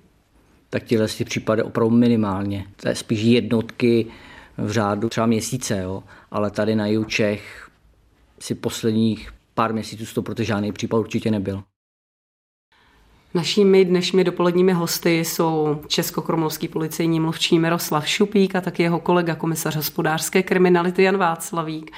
Tak 0.70 0.82
tyhle 0.82 1.08
si 1.08 1.24
případy 1.24 1.62
opravdu 1.62 1.96
minimálně. 1.96 2.66
To 2.76 2.88
je 2.88 2.94
spíš 2.94 3.20
jednotky 3.20 4.06
v 4.58 4.70
řádu 4.70 5.08
třeba 5.08 5.26
měsíce, 5.26 5.78
jo? 5.82 6.02
ale 6.30 6.50
tady 6.50 6.76
na 6.76 6.86
Jučech 6.86 7.70
si 8.38 8.54
posledních 8.54 9.32
pár 9.54 9.72
měsíců 9.72 10.14
to 10.14 10.22
protože 10.22 10.44
žádný 10.44 10.72
případ 10.72 10.98
určitě 10.98 11.30
nebyl. 11.30 11.62
Našími 13.34 13.84
dnešními 13.84 14.24
dopoledními 14.24 14.72
hosty 14.72 15.18
jsou 15.18 15.80
českokromlovský 15.86 16.68
policejní 16.68 17.20
mluvčí 17.20 17.58
Miroslav 17.58 18.08
Šupík 18.08 18.56
a 18.56 18.60
taky 18.60 18.82
jeho 18.82 19.00
kolega 19.00 19.34
komisař 19.34 19.76
hospodářské 19.76 20.42
kriminality 20.42 21.02
Jan 21.02 21.16
Václavík. 21.16 21.90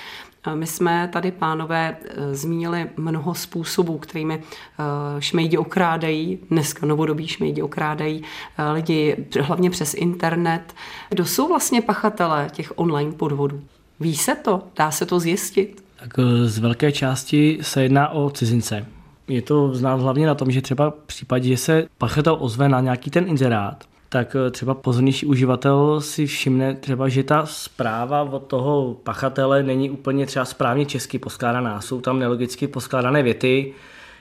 My 0.54 0.66
jsme 0.66 1.08
tady, 1.12 1.30
pánové, 1.30 1.96
eh, 2.04 2.34
zmínili 2.34 2.90
mnoho 2.96 3.34
způsobů, 3.34 3.98
kterými 3.98 4.34
eh, 4.34 5.20
šmejdi 5.20 5.58
okrádají, 5.58 6.38
dneska 6.50 6.86
novodobí 6.86 7.28
šmejdi 7.28 7.62
okrádají 7.62 8.22
eh, 8.58 8.70
lidi, 8.70 9.16
hlavně 9.40 9.70
přes 9.70 9.94
internet. 9.94 10.74
Kdo 11.08 11.24
jsou 11.24 11.48
vlastně 11.48 11.82
pachatelé 11.82 12.48
těch 12.52 12.72
online 12.76 13.12
podvodů? 13.12 13.62
Ví 14.00 14.16
se 14.16 14.34
to? 14.34 14.62
Dá 14.76 14.90
se 14.90 15.06
to 15.06 15.20
zjistit? 15.20 15.84
Tak 15.96 16.12
z 16.44 16.58
velké 16.58 16.92
části 16.92 17.58
se 17.62 17.82
jedná 17.82 18.08
o 18.08 18.30
cizince. 18.30 18.86
Je 19.28 19.42
to 19.42 19.74
znám 19.74 20.00
hlavně 20.00 20.26
na 20.26 20.34
tom, 20.34 20.50
že 20.50 20.62
třeba 20.62 20.90
v 20.90 21.06
případě, 21.06 21.48
že 21.48 21.56
se 21.56 21.86
pachatel 21.98 22.36
ozve 22.40 22.68
na 22.68 22.80
nějaký 22.80 23.10
ten 23.10 23.28
inzerát, 23.28 23.84
tak 24.08 24.36
eh, 24.36 24.50
třeba 24.50 24.74
pozornější 24.74 25.26
uživatel 25.26 26.00
si 26.00 26.26
všimne 26.26 26.74
třeba, 26.74 27.08
že 27.08 27.22
ta 27.22 27.46
zpráva 27.46 28.22
od 28.22 28.46
toho 28.46 28.96
pachatele 29.02 29.62
není 29.62 29.90
úplně 29.90 30.26
třeba 30.26 30.44
správně 30.44 30.86
česky 30.86 31.18
poskládaná. 31.18 31.80
Jsou 31.80 32.00
tam 32.00 32.18
nelogicky 32.18 32.66
poskládané 32.66 33.22
věty, 33.22 33.72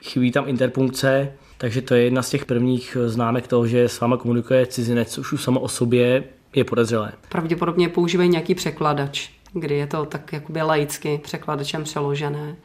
chybí 0.02 0.30
tam 0.30 0.48
interpunkce, 0.48 1.32
takže 1.58 1.82
to 1.82 1.94
je 1.94 2.04
jedna 2.04 2.22
z 2.22 2.30
těch 2.30 2.44
prvních 2.44 2.96
eh, 3.00 3.08
známek 3.08 3.46
toho, 3.46 3.66
že 3.66 3.88
s 3.88 4.00
váma 4.00 4.16
komunikuje 4.16 4.66
cizinec, 4.66 5.18
už 5.18 5.42
samo 5.42 5.60
o 5.60 5.68
sobě 5.68 6.24
je 6.54 6.64
podezřelé. 6.64 7.12
Pravděpodobně 7.28 7.88
používají 7.88 8.28
nějaký 8.28 8.54
překladač 8.54 9.30
kdy 9.54 9.74
je 9.74 9.86
to 9.86 10.04
tak 10.04 10.32
jakoby 10.32 10.62
laicky 10.62 11.20
překladačem 11.22 11.84
přeložené. 11.84 12.56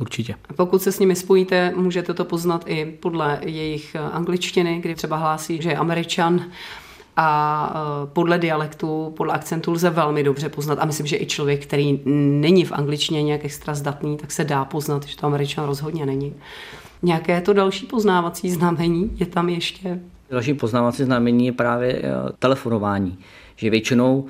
Určitě. 0.00 0.34
A 0.48 0.52
pokud 0.52 0.82
se 0.82 0.92
s 0.92 0.98
nimi 0.98 1.16
spojíte, 1.16 1.72
můžete 1.76 2.14
to 2.14 2.24
poznat 2.24 2.64
i 2.66 2.84
podle 2.84 3.38
jejich 3.42 3.94
eh, 3.94 3.98
angličtiny, 3.98 4.78
kdy 4.80 4.94
třeba 4.94 5.16
hlásí, 5.16 5.62
že 5.62 5.68
je 5.68 5.76
američan, 5.76 6.40
a 7.16 7.72
eh, 7.74 8.06
podle 8.12 8.38
dialektu, 8.38 9.12
podle 9.16 9.34
akcentu 9.34 9.72
lze 9.72 9.90
velmi 9.90 10.22
dobře 10.22 10.48
poznat. 10.48 10.78
A 10.80 10.84
myslím, 10.84 11.06
že 11.06 11.16
i 11.16 11.26
člověk, 11.26 11.62
který 11.62 12.00
není 12.04 12.64
v 12.64 12.72
angličtině 12.72 13.22
nějak 13.22 13.44
extra 13.44 13.74
zdatný, 13.74 14.16
tak 14.16 14.32
se 14.32 14.44
dá 14.44 14.64
poznat, 14.64 15.04
že 15.04 15.16
to 15.16 15.26
američan 15.26 15.66
rozhodně 15.66 16.06
není. 16.06 16.34
Nějaké 17.02 17.40
to 17.40 17.52
další 17.52 17.86
poznávací 17.86 18.50
znamení 18.50 19.10
je 19.14 19.26
tam 19.26 19.48
ještě? 19.48 20.00
Další 20.30 20.54
poznávací 20.54 21.04
znamení 21.04 21.46
je 21.46 21.52
právě 21.52 21.92
eh, 21.92 22.12
telefonování. 22.38 23.18
Že 23.56 23.70
většinou 23.70 24.26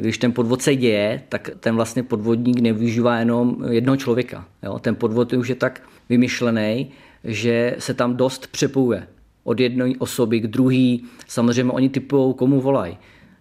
když 0.00 0.18
ten 0.18 0.32
podvod 0.32 0.62
se 0.62 0.76
děje, 0.76 1.22
tak 1.28 1.50
ten 1.60 1.74
vlastně 1.74 2.02
podvodník 2.02 2.60
nevyužívá 2.60 3.18
jenom 3.18 3.56
jednoho 3.70 3.96
člověka. 3.96 4.48
Jo? 4.62 4.78
Ten 4.78 4.94
podvod 4.94 5.32
už 5.32 5.48
je 5.48 5.54
tak 5.54 5.82
vymyšlený, 6.08 6.90
že 7.24 7.76
se 7.78 7.94
tam 7.94 8.16
dost 8.16 8.46
přepuje 8.46 9.06
od 9.44 9.60
jedné 9.60 9.92
osoby 9.98 10.40
k 10.40 10.46
druhý. 10.46 11.04
Samozřejmě 11.28 11.72
oni 11.72 11.88
typují, 11.88 12.34
komu 12.34 12.60
volají. 12.60 12.98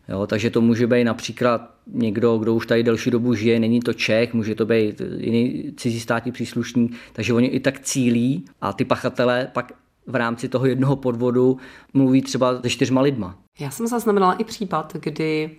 Jo, 0.09 0.27
takže 0.27 0.49
to 0.49 0.61
může 0.61 0.87
být 0.87 1.03
například 1.03 1.71
někdo, 1.93 2.37
kdo 2.37 2.53
už 2.53 2.65
tady 2.67 2.83
delší 2.83 3.11
dobu 3.11 3.33
žije, 3.33 3.59
není 3.59 3.79
to 3.79 3.93
Čech, 3.93 4.33
může 4.33 4.55
to 4.55 4.65
být 4.65 5.01
jiný 5.17 5.73
cizí 5.77 5.99
státní 5.99 6.31
příslušník, 6.31 6.95
takže 7.13 7.33
oni 7.33 7.47
i 7.47 7.59
tak 7.59 7.79
cílí 7.79 8.45
a 8.61 8.73
ty 8.73 8.85
pachatelé 8.85 9.47
pak 9.53 9.73
v 10.07 10.15
rámci 10.15 10.49
toho 10.49 10.65
jednoho 10.65 10.95
podvodu 10.95 11.57
mluví 11.93 12.21
třeba 12.21 12.61
se 12.61 12.69
čtyřma 12.69 13.01
lidma. 13.01 13.37
Já 13.59 13.71
jsem 13.71 13.87
zaznamenala 13.87 14.33
i 14.33 14.43
případ, 14.43 14.95
kdy 14.99 15.49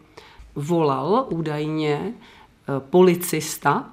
volal 0.59 1.27
údajně 1.31 2.01
eh, 2.03 2.81
policista, 2.91 3.89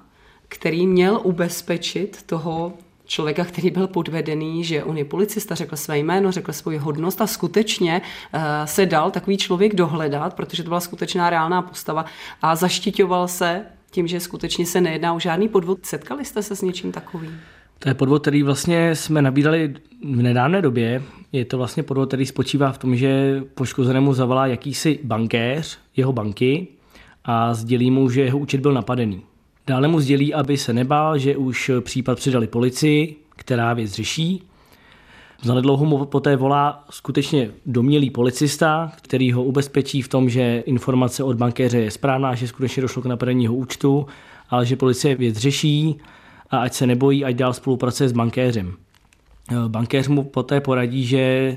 který 0.48 0.86
měl 0.86 1.20
ubezpečit 1.24 2.22
toho 2.26 2.72
člověka, 3.04 3.44
který 3.44 3.70
byl 3.70 3.86
podvedený, 3.86 4.64
že 4.64 4.84
on 4.84 4.98
je 4.98 5.04
policista, 5.04 5.54
řekl 5.54 5.76
své 5.76 5.98
jméno, 5.98 6.32
řekl 6.32 6.52
svoji 6.52 6.78
hodnost 6.78 7.20
a 7.20 7.26
skutečně 7.26 8.02
uh, 8.34 8.40
se 8.64 8.86
dal 8.86 9.10
takový 9.10 9.36
člověk 9.36 9.74
dohledat, 9.74 10.34
protože 10.34 10.62
to 10.62 10.68
byla 10.68 10.80
skutečná 10.80 11.30
reálná 11.30 11.62
postava 11.62 12.04
a 12.42 12.56
zaštiťoval 12.56 13.28
se 13.28 13.62
tím, 13.90 14.06
že 14.06 14.20
skutečně 14.20 14.66
se 14.66 14.80
nejedná 14.80 15.14
o 15.14 15.20
žádný 15.20 15.48
podvod. 15.48 15.78
Setkali 15.86 16.24
jste 16.24 16.42
se 16.42 16.56
s 16.56 16.62
něčím 16.62 16.92
takovým? 16.92 17.40
To 17.78 17.88
je 17.88 17.94
podvod, 17.94 18.22
který 18.22 18.42
vlastně 18.42 18.94
jsme 18.94 19.22
nabídali 19.22 19.74
v 20.14 20.22
nedávné 20.22 20.62
době. 20.62 21.02
Je 21.32 21.44
to 21.44 21.58
vlastně 21.58 21.82
podvod, 21.82 22.08
který 22.08 22.26
spočívá 22.26 22.72
v 22.72 22.78
tom, 22.78 22.96
že 22.96 23.42
poškozenému 23.54 24.14
zavolá 24.14 24.46
jakýsi 24.46 24.98
bankéř 25.04 25.78
jeho 25.96 26.12
banky 26.12 26.68
a 27.24 27.54
sdělí 27.54 27.90
mu, 27.90 28.10
že 28.10 28.22
jeho 28.22 28.38
účet 28.38 28.60
byl 28.60 28.72
napadený. 28.72 29.22
Dále 29.66 29.88
mu 29.88 30.00
sdělí, 30.00 30.34
aby 30.34 30.56
se 30.56 30.72
nebál, 30.72 31.18
že 31.18 31.36
už 31.36 31.70
případ 31.80 32.18
předali 32.18 32.46
policii, 32.46 33.16
která 33.36 33.74
věc 33.74 33.92
řeší. 33.92 34.42
Zanedlouho 35.42 35.84
mu 35.84 36.04
poté 36.04 36.36
volá 36.36 36.84
skutečně 36.90 37.50
domělý 37.66 38.10
policista, 38.10 38.92
který 39.02 39.32
ho 39.32 39.44
ubezpečí 39.44 40.02
v 40.02 40.08
tom, 40.08 40.28
že 40.28 40.62
informace 40.66 41.22
od 41.22 41.36
bankéře 41.36 41.78
je 41.78 41.90
správná, 41.90 42.34
že 42.34 42.48
skutečně 42.48 42.82
došlo 42.82 43.02
k 43.02 43.06
napadení 43.06 43.44
jeho 43.44 43.54
účtu, 43.54 44.06
ale 44.50 44.66
že 44.66 44.76
policie 44.76 45.14
věc 45.14 45.36
řeší 45.36 45.96
a 46.50 46.58
ať 46.58 46.72
se 46.72 46.86
nebojí, 46.86 47.24
ať 47.24 47.36
dál 47.36 47.52
spolupracuje 47.52 48.08
s 48.08 48.12
bankéřem. 48.12 48.74
Bankéř 49.68 50.08
mu 50.08 50.24
poté 50.24 50.60
poradí, 50.60 51.06
že 51.06 51.56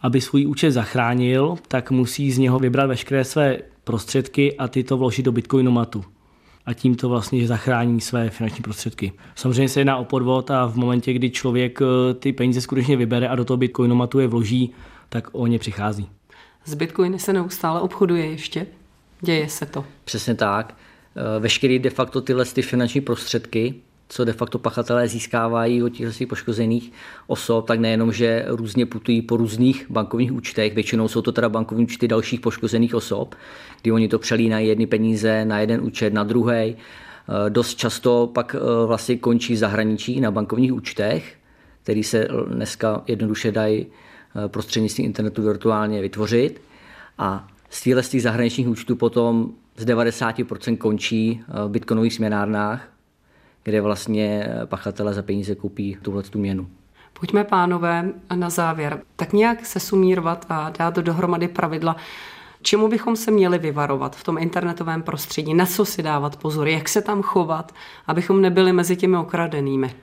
aby 0.00 0.20
svůj 0.20 0.46
účet 0.46 0.70
zachránil, 0.70 1.58
tak 1.68 1.90
musí 1.90 2.32
z 2.32 2.38
něho 2.38 2.58
vybrat 2.58 2.86
veškeré 2.86 3.24
své 3.24 3.58
prostředky 3.84 4.56
a 4.56 4.68
tyto 4.68 4.96
vložit 4.96 5.24
do 5.24 5.32
bitcoinomatu 5.32 6.04
a 6.68 6.74
tím 6.74 6.94
to 6.94 7.08
vlastně 7.08 7.46
zachrání 7.46 8.00
své 8.00 8.30
finanční 8.30 8.62
prostředky. 8.62 9.12
Samozřejmě 9.34 9.68
se 9.68 9.80
jedná 9.80 9.96
o 9.96 10.04
podvod 10.04 10.50
a 10.50 10.66
v 10.66 10.76
momentě, 10.76 11.12
kdy 11.12 11.30
člověk 11.30 11.78
eh, 11.82 12.14
ty 12.14 12.32
peníze 12.32 12.60
skutečně 12.60 12.96
vybere 12.96 13.28
a 13.28 13.36
do 13.36 13.44
toho 13.44 13.56
bitcoinomatu 13.56 14.18
je 14.18 14.26
vloží, 14.26 14.72
tak 15.08 15.28
o 15.32 15.46
ně 15.46 15.58
přichází. 15.58 16.08
Z 16.64 16.74
bitcoiny 16.74 17.18
se 17.18 17.32
neustále 17.32 17.80
obchoduje 17.80 18.26
ještě? 18.26 18.66
Děje 19.20 19.48
se 19.48 19.66
to? 19.66 19.84
Přesně 20.04 20.34
tak. 20.34 20.74
Eh, 21.16 21.40
veškerý 21.40 21.78
de 21.78 21.90
facto 21.90 22.20
tyhle 22.20 22.44
ty 22.44 22.62
finanční 22.62 23.00
prostředky 23.00 23.74
co 24.08 24.24
de 24.24 24.32
facto 24.32 24.58
pachatelé 24.58 25.08
získávají 25.08 25.82
od 25.82 25.88
těch 25.88 26.14
svých 26.14 26.28
poškozených 26.28 26.92
osob, 27.26 27.66
tak 27.66 27.80
nejenom, 27.80 28.12
že 28.12 28.44
různě 28.48 28.86
putují 28.86 29.22
po 29.22 29.36
různých 29.36 29.86
bankovních 29.90 30.32
účtech, 30.32 30.74
většinou 30.74 31.08
jsou 31.08 31.22
to 31.22 31.32
teda 31.32 31.48
bankovní 31.48 31.84
účty 31.84 32.08
dalších 32.08 32.40
poškozených 32.40 32.94
osob, 32.94 33.34
kdy 33.82 33.92
oni 33.92 34.08
to 34.08 34.18
přelínají 34.18 34.68
jedny 34.68 34.86
peníze 34.86 35.44
na 35.44 35.60
jeden 35.60 35.80
účet, 35.84 36.12
na 36.12 36.24
druhý. 36.24 36.54
Eh, 37.28 37.50
dost 37.50 37.74
často 37.74 38.30
pak 38.34 38.56
eh, 38.58 38.86
vlastně 38.86 39.16
končí 39.16 39.54
v 39.54 39.58
zahraničí 39.58 40.20
na 40.20 40.30
bankovních 40.30 40.72
účtech, 40.72 41.36
který 41.82 42.04
se 42.04 42.28
dneska 42.48 43.02
jednoduše 43.06 43.52
dají 43.52 43.86
eh, 43.86 44.48
prostřednictvím 44.48 45.06
internetu 45.06 45.42
virtuálně 45.42 46.00
vytvořit. 46.00 46.60
A 47.18 47.48
z 47.70 47.82
těchto 47.82 48.18
zahraničních 48.18 48.68
účtů 48.68 48.96
potom 48.96 49.52
z 49.76 49.86
90% 49.86 50.76
končí 50.76 51.40
v 51.66 51.68
bitcoinových 51.68 52.14
směnárnách, 52.14 52.88
kde 53.68 53.80
vlastně 53.80 54.46
pachatele 54.64 55.14
za 55.14 55.22
peníze 55.22 55.54
koupí 55.54 55.98
tuhle 56.02 56.22
tu 56.22 56.38
měnu. 56.38 56.68
Pojďme, 57.20 57.44
pánové, 57.44 58.12
na 58.34 58.50
závěr. 58.50 59.00
Tak 59.16 59.32
nějak 59.32 59.66
se 59.66 59.80
sumírovat 59.80 60.46
a 60.48 60.70
dát 60.78 60.96
dohromady 60.96 61.48
pravidla, 61.48 61.96
čemu 62.62 62.88
bychom 62.88 63.16
se 63.16 63.30
měli 63.30 63.58
vyvarovat 63.58 64.16
v 64.16 64.24
tom 64.24 64.38
internetovém 64.38 65.02
prostředí, 65.02 65.54
na 65.54 65.66
co 65.66 65.84
si 65.84 66.02
dávat 66.02 66.36
pozor, 66.36 66.68
jak 66.68 66.88
se 66.88 67.02
tam 67.02 67.22
chovat, 67.22 67.72
abychom 68.06 68.40
nebyli 68.40 68.72
mezi 68.72 68.96
těmi 68.96 69.16
okradenými. 69.16 69.94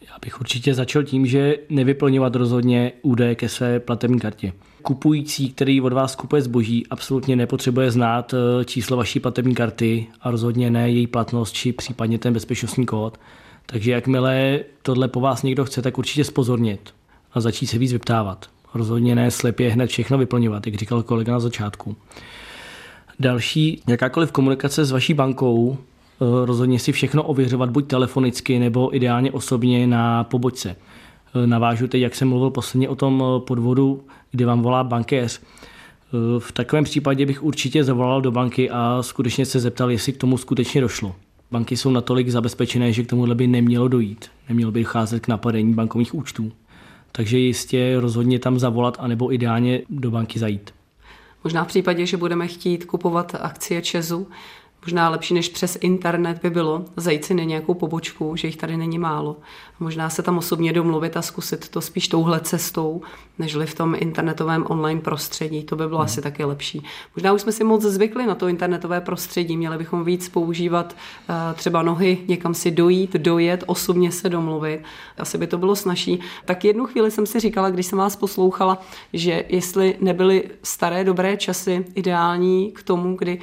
Já 0.00 0.18
bych 0.22 0.40
určitě 0.40 0.74
začal 0.74 1.02
tím, 1.02 1.26
že 1.26 1.56
nevyplňovat 1.68 2.34
rozhodně 2.34 2.92
údaje 3.02 3.34
ke 3.34 3.48
své 3.48 3.80
platební 3.80 4.20
kartě. 4.20 4.52
Kupující, 4.86 5.50
který 5.50 5.80
od 5.80 5.92
vás 5.92 6.16
kupuje 6.16 6.42
zboží, 6.42 6.86
absolutně 6.90 7.36
nepotřebuje 7.36 7.90
znát 7.90 8.34
eh, 8.34 8.64
číslo 8.64 8.96
vaší 8.96 9.20
platební 9.20 9.54
karty 9.54 10.06
a 10.20 10.30
rozhodně 10.30 10.70
ne 10.70 10.90
její 10.90 11.06
platnost 11.06 11.52
či 11.52 11.72
případně 11.72 12.18
ten 12.18 12.32
bezpečnostní 12.32 12.86
kód. 12.86 13.18
Takže 13.66 13.92
jakmile 13.92 14.60
tohle 14.82 15.08
po 15.08 15.20
vás 15.20 15.42
někdo 15.42 15.64
chce, 15.64 15.82
tak 15.82 15.98
určitě 15.98 16.24
spozornit 16.24 16.94
a 17.32 17.40
začít 17.40 17.66
se 17.66 17.78
víc 17.78 17.92
vyptávat. 17.92 18.46
Rozhodně 18.74 19.14
ne 19.14 19.30
slepě 19.30 19.70
hned 19.70 19.86
všechno 19.86 20.18
vyplňovat, 20.18 20.66
jak 20.66 20.76
říkal 20.76 21.02
kolega 21.02 21.32
na 21.32 21.40
začátku. 21.40 21.96
Další, 23.20 23.82
jakákoliv 23.88 24.32
komunikace 24.32 24.84
s 24.84 24.90
vaší 24.90 25.14
bankou, 25.14 25.76
eh, 25.76 26.46
rozhodně 26.46 26.78
si 26.78 26.92
všechno 26.92 27.22
ověřovat 27.22 27.70
buď 27.70 27.86
telefonicky 27.86 28.58
nebo 28.58 28.96
ideálně 28.96 29.32
osobně 29.32 29.86
na 29.86 30.24
pobočce. 30.24 30.76
Eh, 31.34 31.46
navážu 31.46 31.88
teď, 31.88 32.00
jak 32.00 32.14
jsem 32.14 32.28
mluvil 32.28 32.50
posledně 32.50 32.88
o 32.88 32.94
tom 32.94 33.24
podvodu, 33.38 34.04
kdy 34.36 34.44
vám 34.44 34.62
volá 34.62 34.84
bankéř. 34.84 35.40
V 36.38 36.52
takovém 36.52 36.84
případě 36.84 37.26
bych 37.26 37.42
určitě 37.42 37.84
zavolal 37.84 38.20
do 38.20 38.30
banky 38.30 38.70
a 38.70 38.98
skutečně 39.00 39.46
se 39.46 39.60
zeptal, 39.60 39.90
jestli 39.90 40.12
k 40.12 40.16
tomu 40.16 40.38
skutečně 40.38 40.80
došlo. 40.80 41.14
Banky 41.50 41.76
jsou 41.76 41.90
natolik 41.90 42.28
zabezpečené, 42.28 42.92
že 42.92 43.02
k 43.02 43.06
tomuhle 43.06 43.34
by 43.34 43.46
nemělo 43.46 43.88
dojít. 43.88 44.24
Nemělo 44.48 44.72
by 44.72 44.82
docházet 44.82 45.20
k 45.20 45.28
napadení 45.28 45.74
bankovních 45.74 46.14
účtů. 46.14 46.52
Takže 47.12 47.38
jistě 47.38 48.00
rozhodně 48.00 48.38
tam 48.38 48.58
zavolat, 48.58 48.96
anebo 49.00 49.34
ideálně 49.34 49.82
do 49.90 50.10
banky 50.10 50.38
zajít. 50.38 50.70
Možná 51.44 51.64
v 51.64 51.68
případě, 51.68 52.06
že 52.06 52.16
budeme 52.16 52.48
chtít 52.48 52.84
kupovat 52.84 53.34
akcie 53.40 53.82
Česu, 53.82 54.28
Možná 54.86 55.08
lepší 55.08 55.34
než 55.34 55.48
přes 55.48 55.78
internet 55.80 56.38
by 56.42 56.50
bylo 56.50 56.84
zajít 56.96 57.24
si 57.24 57.34
na 57.34 57.44
nějakou 57.44 57.74
pobočku, 57.74 58.36
že 58.36 58.48
jich 58.48 58.56
tady 58.56 58.76
není 58.76 58.98
málo. 58.98 59.36
Možná 59.80 60.10
se 60.10 60.22
tam 60.22 60.38
osobně 60.38 60.72
domluvit 60.72 61.16
a 61.16 61.22
zkusit 61.22 61.68
to 61.68 61.80
spíš 61.80 62.08
touhle 62.08 62.40
cestou, 62.40 63.02
nežli 63.38 63.66
v 63.66 63.74
tom 63.74 63.94
internetovém 63.98 64.64
online 64.68 65.00
prostředí. 65.00 65.64
To 65.64 65.76
by 65.76 65.86
bylo 65.86 65.98
hmm. 65.98 66.04
asi 66.04 66.22
taky 66.22 66.44
lepší. 66.44 66.84
Možná 67.16 67.32
už 67.32 67.42
jsme 67.42 67.52
si 67.52 67.64
moc 67.64 67.82
zvykli 67.82 68.26
na 68.26 68.34
to 68.34 68.48
internetové 68.48 69.00
prostředí. 69.00 69.56
Měli 69.56 69.78
bychom 69.78 70.04
víc 70.04 70.28
používat 70.28 70.96
uh, 71.28 71.34
třeba 71.54 71.82
nohy, 71.82 72.18
někam 72.28 72.54
si 72.54 72.70
dojít, 72.70 73.12
dojet, 73.12 73.64
osobně 73.66 74.12
se 74.12 74.28
domluvit. 74.28 74.80
Asi 75.18 75.38
by 75.38 75.46
to 75.46 75.58
bylo 75.58 75.76
snažší. 75.76 76.20
Tak 76.44 76.64
jednu 76.64 76.86
chvíli 76.86 77.10
jsem 77.10 77.26
si 77.26 77.40
říkala, 77.40 77.70
když 77.70 77.86
jsem 77.86 77.98
vás 77.98 78.16
poslouchala, 78.16 78.82
že 79.12 79.44
jestli 79.48 79.96
nebyly 80.00 80.44
staré 80.62 81.04
dobré 81.04 81.36
časy 81.36 81.84
ideální 81.94 82.72
k 82.72 82.82
tomu, 82.82 83.16
kdy 83.16 83.40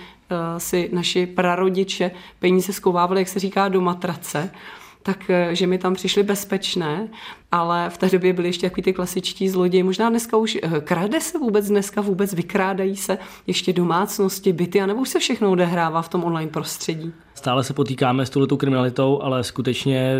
si 0.57 0.89
naši 0.93 1.25
prarodiče 1.25 2.11
peníze 2.39 2.73
skovávali, 2.73 3.21
jak 3.21 3.27
se 3.27 3.39
říká, 3.39 3.69
do 3.69 3.81
matrace, 3.81 4.51
tak 5.03 5.29
eh, 5.29 5.55
že 5.55 5.67
mi 5.67 5.77
tam 5.77 5.93
přišly 5.93 6.23
bezpečné, 6.23 7.07
ale 7.51 7.89
v 7.89 7.97
té 7.97 8.09
době 8.09 8.33
byly 8.33 8.47
ještě 8.47 8.69
takový 8.69 8.83
ty 8.83 8.93
klasičtí 8.93 9.49
zloději. 9.49 9.83
Možná 9.83 10.09
dneska 10.09 10.37
už 10.37 10.57
eh, 10.63 10.81
krade 10.81 11.21
se 11.21 11.37
vůbec 11.37 11.67
dneska, 11.67 12.01
vůbec 12.01 12.33
vykrádají 12.33 12.95
se 12.95 13.17
ještě 13.47 13.73
domácnosti, 13.73 14.53
byty, 14.53 14.81
anebo 14.81 15.01
už 15.01 15.09
se 15.09 15.19
všechno 15.19 15.51
odehrává 15.51 16.01
v 16.01 16.09
tom 16.09 16.23
online 16.23 16.51
prostředí. 16.51 17.13
Stále 17.35 17.63
se 17.63 17.73
potýkáme 17.73 18.25
s 18.25 18.29
touto 18.29 18.57
kriminalitou, 18.57 19.21
ale 19.21 19.43
skutečně 19.43 20.19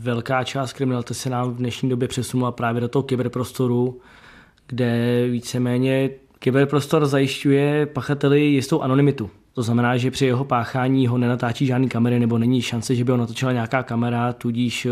velká 0.00 0.44
část 0.44 0.72
kriminality 0.72 1.14
se 1.14 1.30
nám 1.30 1.50
v 1.50 1.56
dnešní 1.56 1.88
době 1.88 2.08
přesunula 2.08 2.52
právě 2.52 2.80
do 2.80 2.88
toho 2.88 3.02
kyberprostoru, 3.02 4.00
kde 4.66 5.24
víceméně 5.30 6.10
kyberprostor 6.38 7.06
zajišťuje 7.06 7.86
pachateli 7.86 8.40
jistou 8.40 8.80
anonymitu. 8.80 9.30
To 9.58 9.62
znamená, 9.62 9.96
že 9.96 10.10
při 10.10 10.26
jeho 10.26 10.44
páchání 10.44 11.06
ho 11.06 11.18
nenatáčí 11.18 11.66
žádný 11.66 11.88
kamery 11.88 12.20
nebo 12.20 12.38
není 12.38 12.62
šance, 12.62 12.94
že 12.94 13.04
by 13.04 13.10
ho 13.10 13.16
natočila 13.16 13.52
nějaká 13.52 13.82
kamera, 13.82 14.32
tudíž 14.32 14.86
eh, 14.86 14.90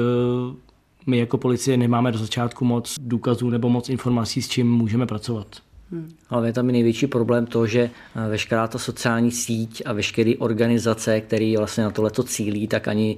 my 1.06 1.18
jako 1.18 1.38
policie 1.38 1.76
nemáme 1.76 2.12
do 2.12 2.18
začátku 2.18 2.64
moc 2.64 2.94
důkazů 3.00 3.50
nebo 3.50 3.68
moc 3.68 3.88
informací, 3.88 4.42
s 4.42 4.48
čím 4.48 4.72
můžeme 4.72 5.06
pracovat. 5.06 5.46
Hmm. 5.90 6.08
Ale 6.30 6.48
je 6.48 6.52
tam 6.52 6.68
i 6.68 6.72
největší 6.72 7.06
problém 7.06 7.46
to, 7.46 7.66
že 7.66 7.80
eh, 7.80 8.28
veškerá 8.28 8.68
ta 8.68 8.78
sociální 8.78 9.30
síť 9.30 9.82
a 9.84 9.92
veškeré 9.92 10.32
organizace, 10.38 11.20
které 11.20 11.54
vlastně 11.58 11.84
na 11.84 11.90
tohleto 11.90 12.22
cílí, 12.22 12.68
tak 12.68 12.88
ani 12.88 13.16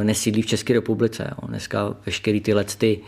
eh, 0.00 0.04
nesídlí 0.04 0.42
v 0.42 0.46
České 0.46 0.72
republice. 0.72 1.34
Dneska 1.48 1.94
veškeré 2.06 2.40
ty 2.78 3.00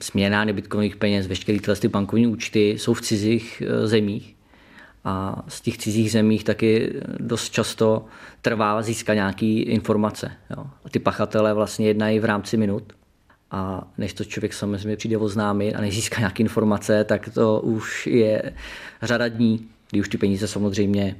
směna 0.00 0.44
nebytkových 0.44 0.96
peněz, 0.96 1.26
veškeré 1.26 1.58
ty 1.80 1.88
bankovní 1.88 2.26
účty 2.26 2.70
jsou 2.70 2.94
v 2.94 3.00
cizích 3.00 3.62
zemích 3.84 4.37
a 5.08 5.42
z 5.48 5.60
těch 5.60 5.78
cizích 5.78 6.12
zemích 6.12 6.44
taky 6.44 6.92
dost 7.18 7.50
často 7.50 8.04
trvá 8.42 8.82
získat 8.82 9.14
nějaké 9.14 9.46
informace. 9.46 10.32
Jo. 10.50 10.64
A 10.84 10.88
ty 10.90 10.98
pachatelé 10.98 11.54
vlastně 11.54 11.86
jednají 11.86 12.18
v 12.18 12.24
rámci 12.24 12.56
minut 12.56 12.92
a 13.50 13.88
než 13.98 14.12
to 14.12 14.24
člověk 14.24 14.54
samozřejmě 14.54 14.96
přijde 14.96 15.18
oznámit 15.18 15.74
a 15.74 15.80
než 15.80 15.94
získá 15.94 16.18
nějaké 16.18 16.42
informace, 16.42 17.04
tak 17.04 17.28
to 17.34 17.60
už 17.60 18.06
je 18.06 18.52
řada 19.02 19.28
dní, 19.28 19.68
kdy 19.90 20.00
už 20.00 20.08
ty 20.08 20.18
peníze 20.18 20.48
samozřejmě 20.48 21.16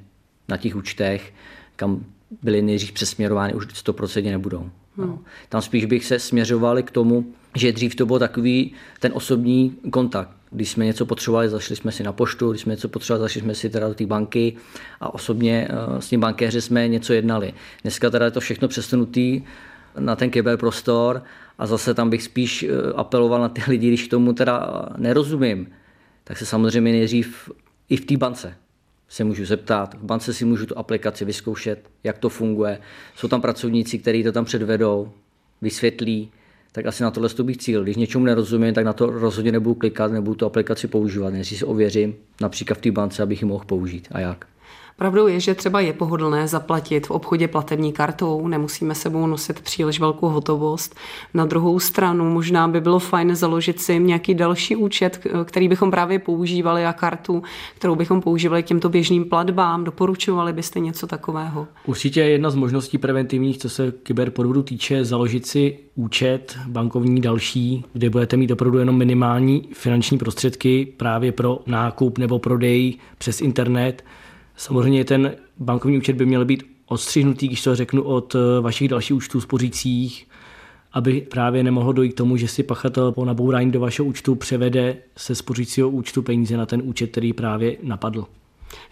na 0.48 0.56
těch 0.56 0.76
účtech, 0.76 1.32
kam 1.76 2.04
byly 2.42 2.62
nejdřív 2.62 2.92
přesměrovány, 2.92 3.54
už 3.54 3.66
100% 3.66 4.30
nebudou. 4.30 4.70
Hmm. 4.98 5.18
Tam 5.48 5.62
spíš 5.62 5.84
bych 5.84 6.04
se 6.04 6.18
směřovali 6.18 6.82
k 6.82 6.90
tomu, 6.90 7.32
že 7.56 7.72
dřív 7.72 7.94
to 7.94 8.06
byl 8.06 8.18
takový 8.18 8.72
ten 9.00 9.12
osobní 9.14 9.76
kontakt. 9.90 10.30
Když 10.50 10.70
jsme 10.70 10.84
něco 10.84 11.06
potřebovali, 11.06 11.48
zašli 11.48 11.76
jsme 11.76 11.92
si 11.92 12.02
na 12.02 12.12
poštu, 12.12 12.50
když 12.50 12.62
jsme 12.62 12.72
něco 12.72 12.88
potřebovali, 12.88 13.20
zašli 13.20 13.40
jsme 13.40 13.54
si 13.54 13.70
teda 13.70 13.88
do 13.88 13.94
té 13.94 14.06
banky 14.06 14.56
a 15.00 15.14
osobně 15.14 15.68
eh, 15.70 16.02
s 16.02 16.08
tím 16.08 16.20
bankéři 16.20 16.60
jsme 16.60 16.88
něco 16.88 17.12
jednali. 17.12 17.54
Dneska 17.82 18.10
teda 18.10 18.24
je 18.24 18.30
to 18.30 18.40
všechno 18.40 18.68
přesunutý 18.68 19.42
na 19.98 20.16
ten 20.16 20.30
kyberprostor 20.30 21.22
a 21.58 21.66
zase 21.66 21.94
tam 21.94 22.10
bych 22.10 22.22
spíš 22.22 22.62
eh, 22.62 22.92
apeloval 22.96 23.40
na 23.40 23.48
ty 23.48 23.62
lidi, 23.68 23.88
když 23.88 24.08
tomu 24.08 24.32
teda 24.32 24.86
nerozumím, 24.96 25.68
tak 26.24 26.38
se 26.38 26.46
samozřejmě 26.46 26.92
nejdřív 26.92 27.50
i 27.88 27.96
v 27.96 28.04
té 28.04 28.16
bance 28.16 28.54
se 29.08 29.24
můžu 29.24 29.44
zeptat. 29.44 29.94
V 29.94 30.04
bance 30.04 30.34
si 30.34 30.44
můžu 30.44 30.66
tu 30.66 30.78
aplikaci 30.78 31.24
vyzkoušet, 31.24 31.90
jak 32.04 32.18
to 32.18 32.28
funguje. 32.28 32.78
Jsou 33.16 33.28
tam 33.28 33.40
pracovníci, 33.40 33.98
kteří 33.98 34.22
to 34.22 34.32
tam 34.32 34.44
předvedou, 34.44 35.12
vysvětlí, 35.62 36.30
tak 36.72 36.86
asi 36.86 37.02
na 37.02 37.10
tohle 37.10 37.28
bych 37.42 37.56
cíl. 37.56 37.82
Když 37.82 37.96
něčemu 37.96 38.24
nerozumím, 38.24 38.74
tak 38.74 38.84
na 38.84 38.92
to 38.92 39.06
rozhodně 39.06 39.52
nebudu 39.52 39.74
klikat, 39.74 40.12
nebudu 40.12 40.34
tu 40.34 40.46
aplikaci 40.46 40.88
používat, 40.88 41.30
než 41.30 41.58
si 41.58 41.64
ověřím 41.64 42.14
například 42.40 42.78
v 42.78 42.80
té 42.80 42.90
bance, 42.90 43.22
abych 43.22 43.42
ji 43.42 43.48
mohl 43.48 43.64
použít 43.64 44.08
a 44.12 44.20
jak. 44.20 44.46
Pravdou 44.98 45.26
je, 45.26 45.40
že 45.40 45.54
třeba 45.54 45.80
je 45.80 45.92
pohodlné 45.92 46.48
zaplatit 46.48 47.06
v 47.06 47.10
obchodě 47.10 47.48
platební 47.48 47.92
kartou, 47.92 48.48
nemusíme 48.48 48.94
sebou 48.94 49.26
nosit 49.26 49.60
příliš 49.60 50.00
velkou 50.00 50.28
hotovost. 50.28 50.94
Na 51.34 51.44
druhou 51.44 51.78
stranu 51.80 52.30
možná 52.30 52.68
by 52.68 52.80
bylo 52.80 52.98
fajn 52.98 53.34
založit 53.34 53.80
si 53.80 53.98
nějaký 53.98 54.34
další 54.34 54.76
účet, 54.76 55.26
který 55.44 55.68
bychom 55.68 55.90
právě 55.90 56.18
používali 56.18 56.86
a 56.86 56.92
kartu, 56.92 57.42
kterou 57.76 57.94
bychom 57.94 58.20
používali 58.20 58.62
k 58.62 58.66
těmto 58.66 58.88
běžným 58.88 59.24
platbám. 59.24 59.84
Doporučovali 59.84 60.52
byste 60.52 60.80
něco 60.80 61.06
takového? 61.06 61.66
Určitě 61.86 62.20
jedna 62.20 62.50
z 62.50 62.54
možností 62.54 62.98
preventivních, 62.98 63.58
co 63.58 63.68
se 63.68 63.92
kyberpodvodu 64.02 64.62
týče, 64.62 65.04
založit 65.04 65.46
si 65.46 65.78
účet 65.94 66.58
bankovní 66.66 67.20
další, 67.20 67.84
kde 67.92 68.10
budete 68.10 68.36
mít 68.36 68.50
opravdu 68.50 68.78
jenom 68.78 68.96
minimální 68.96 69.68
finanční 69.72 70.18
prostředky 70.18 70.94
právě 70.96 71.32
pro 71.32 71.58
nákup 71.66 72.18
nebo 72.18 72.38
prodej 72.38 72.94
přes 73.18 73.40
internet 73.40 74.04
Samozřejmě 74.58 75.04
ten 75.04 75.36
bankovní 75.58 75.98
účet 75.98 76.16
by 76.16 76.26
měl 76.26 76.44
být 76.44 76.64
odstřihnutý, 76.86 77.46
když 77.46 77.62
to 77.62 77.76
řeknu, 77.76 78.02
od 78.02 78.34
eh, 78.34 78.60
vašich 78.60 78.88
dalších 78.88 79.16
účtů 79.16 79.40
spořících, 79.40 80.28
aby 80.92 81.20
právě 81.20 81.62
nemohlo 81.62 81.92
dojít 81.92 82.12
k 82.12 82.16
tomu, 82.16 82.36
že 82.36 82.48
si 82.48 82.62
pachatel 82.62 83.12
po 83.12 83.24
nabourání 83.24 83.70
do 83.70 83.80
vašeho 83.80 84.06
účtu 84.06 84.34
převede 84.34 84.96
se 85.16 85.34
spořícího 85.34 85.90
účtu 85.90 86.22
peníze 86.22 86.56
na 86.56 86.66
ten 86.66 86.82
účet, 86.84 87.10
který 87.10 87.32
právě 87.32 87.76
napadl. 87.82 88.26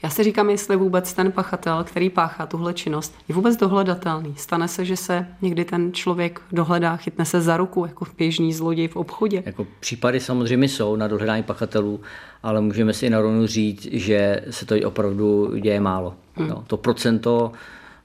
Já 0.03 0.11
si 0.11 0.25
říkám, 0.25 0.51
jestli 0.51 0.77
vůbec 0.77 1.13
ten 1.13 1.33
pachatel, 1.33 1.85
který 1.85 2.11
páchá 2.11 2.47
tuhle 2.47 2.75
činnost, 2.75 3.15
je 3.29 3.35
vůbec 3.35 3.57
dohledatelný. 3.57 4.35
Stane 4.37 4.69
se, 4.69 4.85
že 4.85 4.97
se 4.97 5.27
někdy 5.43 5.65
ten 5.65 5.93
člověk 5.93 6.41
dohledá, 6.53 6.97
chytne 6.97 7.25
se 7.25 7.41
za 7.41 7.57
ruku 7.57 7.85
jako 7.87 8.05
běžný 8.19 8.53
zloděj 8.53 8.89
v 8.89 8.97
obchodě. 8.97 9.43
Jako 9.47 9.67
případy 9.81 10.21
samozřejmě 10.21 10.69
jsou 10.69 10.97
na 10.97 11.09
dohledání 11.09 11.43
pachatelů, 11.43 12.01
ale 12.43 12.61
můžeme 12.61 12.93
si 12.93 13.11
na 13.11 13.21
rovnu 13.21 13.47
říct, 13.47 13.89
že 13.93 14.45
se 14.51 14.67
to 14.67 14.75
opravdu 14.85 15.57
děje 15.57 15.81
málo. 15.81 16.15
Hmm. 16.37 16.49
No, 16.49 16.65
to 16.67 16.77
procento 16.77 17.53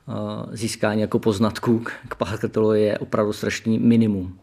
uh, 0.08 0.16
získání 0.52 1.02
jako 1.02 1.20
poznatků 1.20 1.84
k 2.08 2.16
pachatelu 2.16 2.74
je 2.74 2.98
opravdu 2.98 3.34
strašný 3.34 3.80
minimum. 3.80 4.38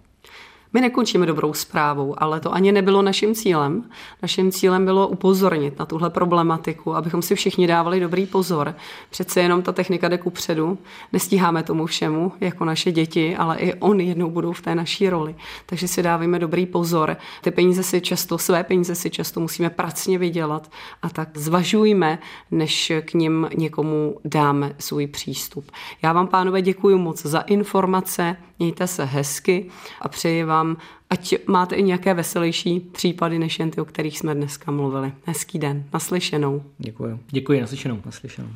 My 0.73 0.81
nekončíme 0.81 1.27
dobrou 1.27 1.53
zprávou, 1.53 2.15
ale 2.19 2.41
to 2.41 2.53
ani 2.55 2.73
nebylo 2.73 3.03
naším 3.03 3.35
cílem. 3.35 3.85
Naším 4.23 4.53
cílem 4.53 4.85
bylo 4.85 5.09
upozornit 5.09 5.79
na 5.79 5.87
tuhle 5.87 6.11
problematiku, 6.11 6.95
abychom 6.95 7.23
si 7.23 7.35
všichni 7.35 7.67
dávali 7.67 8.01
dobrý 8.01 8.27
pozor. 8.27 8.75
Přece 9.11 9.41
jenom 9.41 9.63
ta 9.63 9.73
technika 9.73 10.09
jde 10.09 10.19
předu, 10.31 10.79
nestíháme 11.13 11.63
tomu 11.63 11.87
všemu, 11.87 12.33
jako 12.41 12.65
naše 12.65 12.93
děti, 12.93 13.37
ale 13.37 13.59
i 13.59 13.75
oni 13.75 14.05
jednou 14.05 14.31
budou 14.31 14.53
v 14.53 14.61
té 14.61 14.75
naší 14.75 15.11
roli. 15.11 15.35
Takže 15.67 15.89
si 15.89 16.03
dávíme 16.03 16.39
dobrý 16.39 16.67
pozor. 16.67 17.17
Ty 17.43 17.51
peníze 17.51 17.83
si 17.83 18.01
často, 18.01 18.39
své 18.39 18.65
peníze 18.65 18.95
si 18.95 19.11
často 19.11 19.41
musíme 19.41 19.71
pracně 19.71 20.19
vydělat 20.19 20.71
a 21.03 21.09
tak 21.09 21.39
zvažujme, 21.39 22.19
než 22.51 22.93
k 23.05 23.15
ním 23.15 23.49
někomu 23.57 24.17
dáme 24.25 24.75
svůj 24.79 25.07
přístup. 25.07 25.71
Já 26.03 26.13
vám, 26.13 26.27
pánové, 26.27 26.63
děkuji 26.63 26.99
moc 26.99 27.23
za 27.23 27.41
informace, 27.41 28.37
mějte 28.59 28.87
se 28.87 29.05
hezky 29.05 29.71
a 30.01 30.09
přeji 30.09 30.45
vám, 30.59 30.77
ať 31.11 31.35
máte 31.47 31.77
i 31.77 31.83
nějaké 31.83 32.15
veselější 32.15 32.81
případy, 32.81 33.39
než 33.39 33.59
jen 33.59 33.71
ty, 33.71 33.81
o 33.81 33.85
kterých 33.85 34.19
jsme 34.19 34.35
dneska 34.35 34.71
mluvili. 34.71 35.13
Hezký 35.25 35.59
den, 35.59 35.85
naslyšenou. 35.93 36.63
Děkuji. 36.79 37.21
Děkuji, 37.31 37.61
naslyšenou. 37.61 37.99
Naslyšenou. 38.07 38.49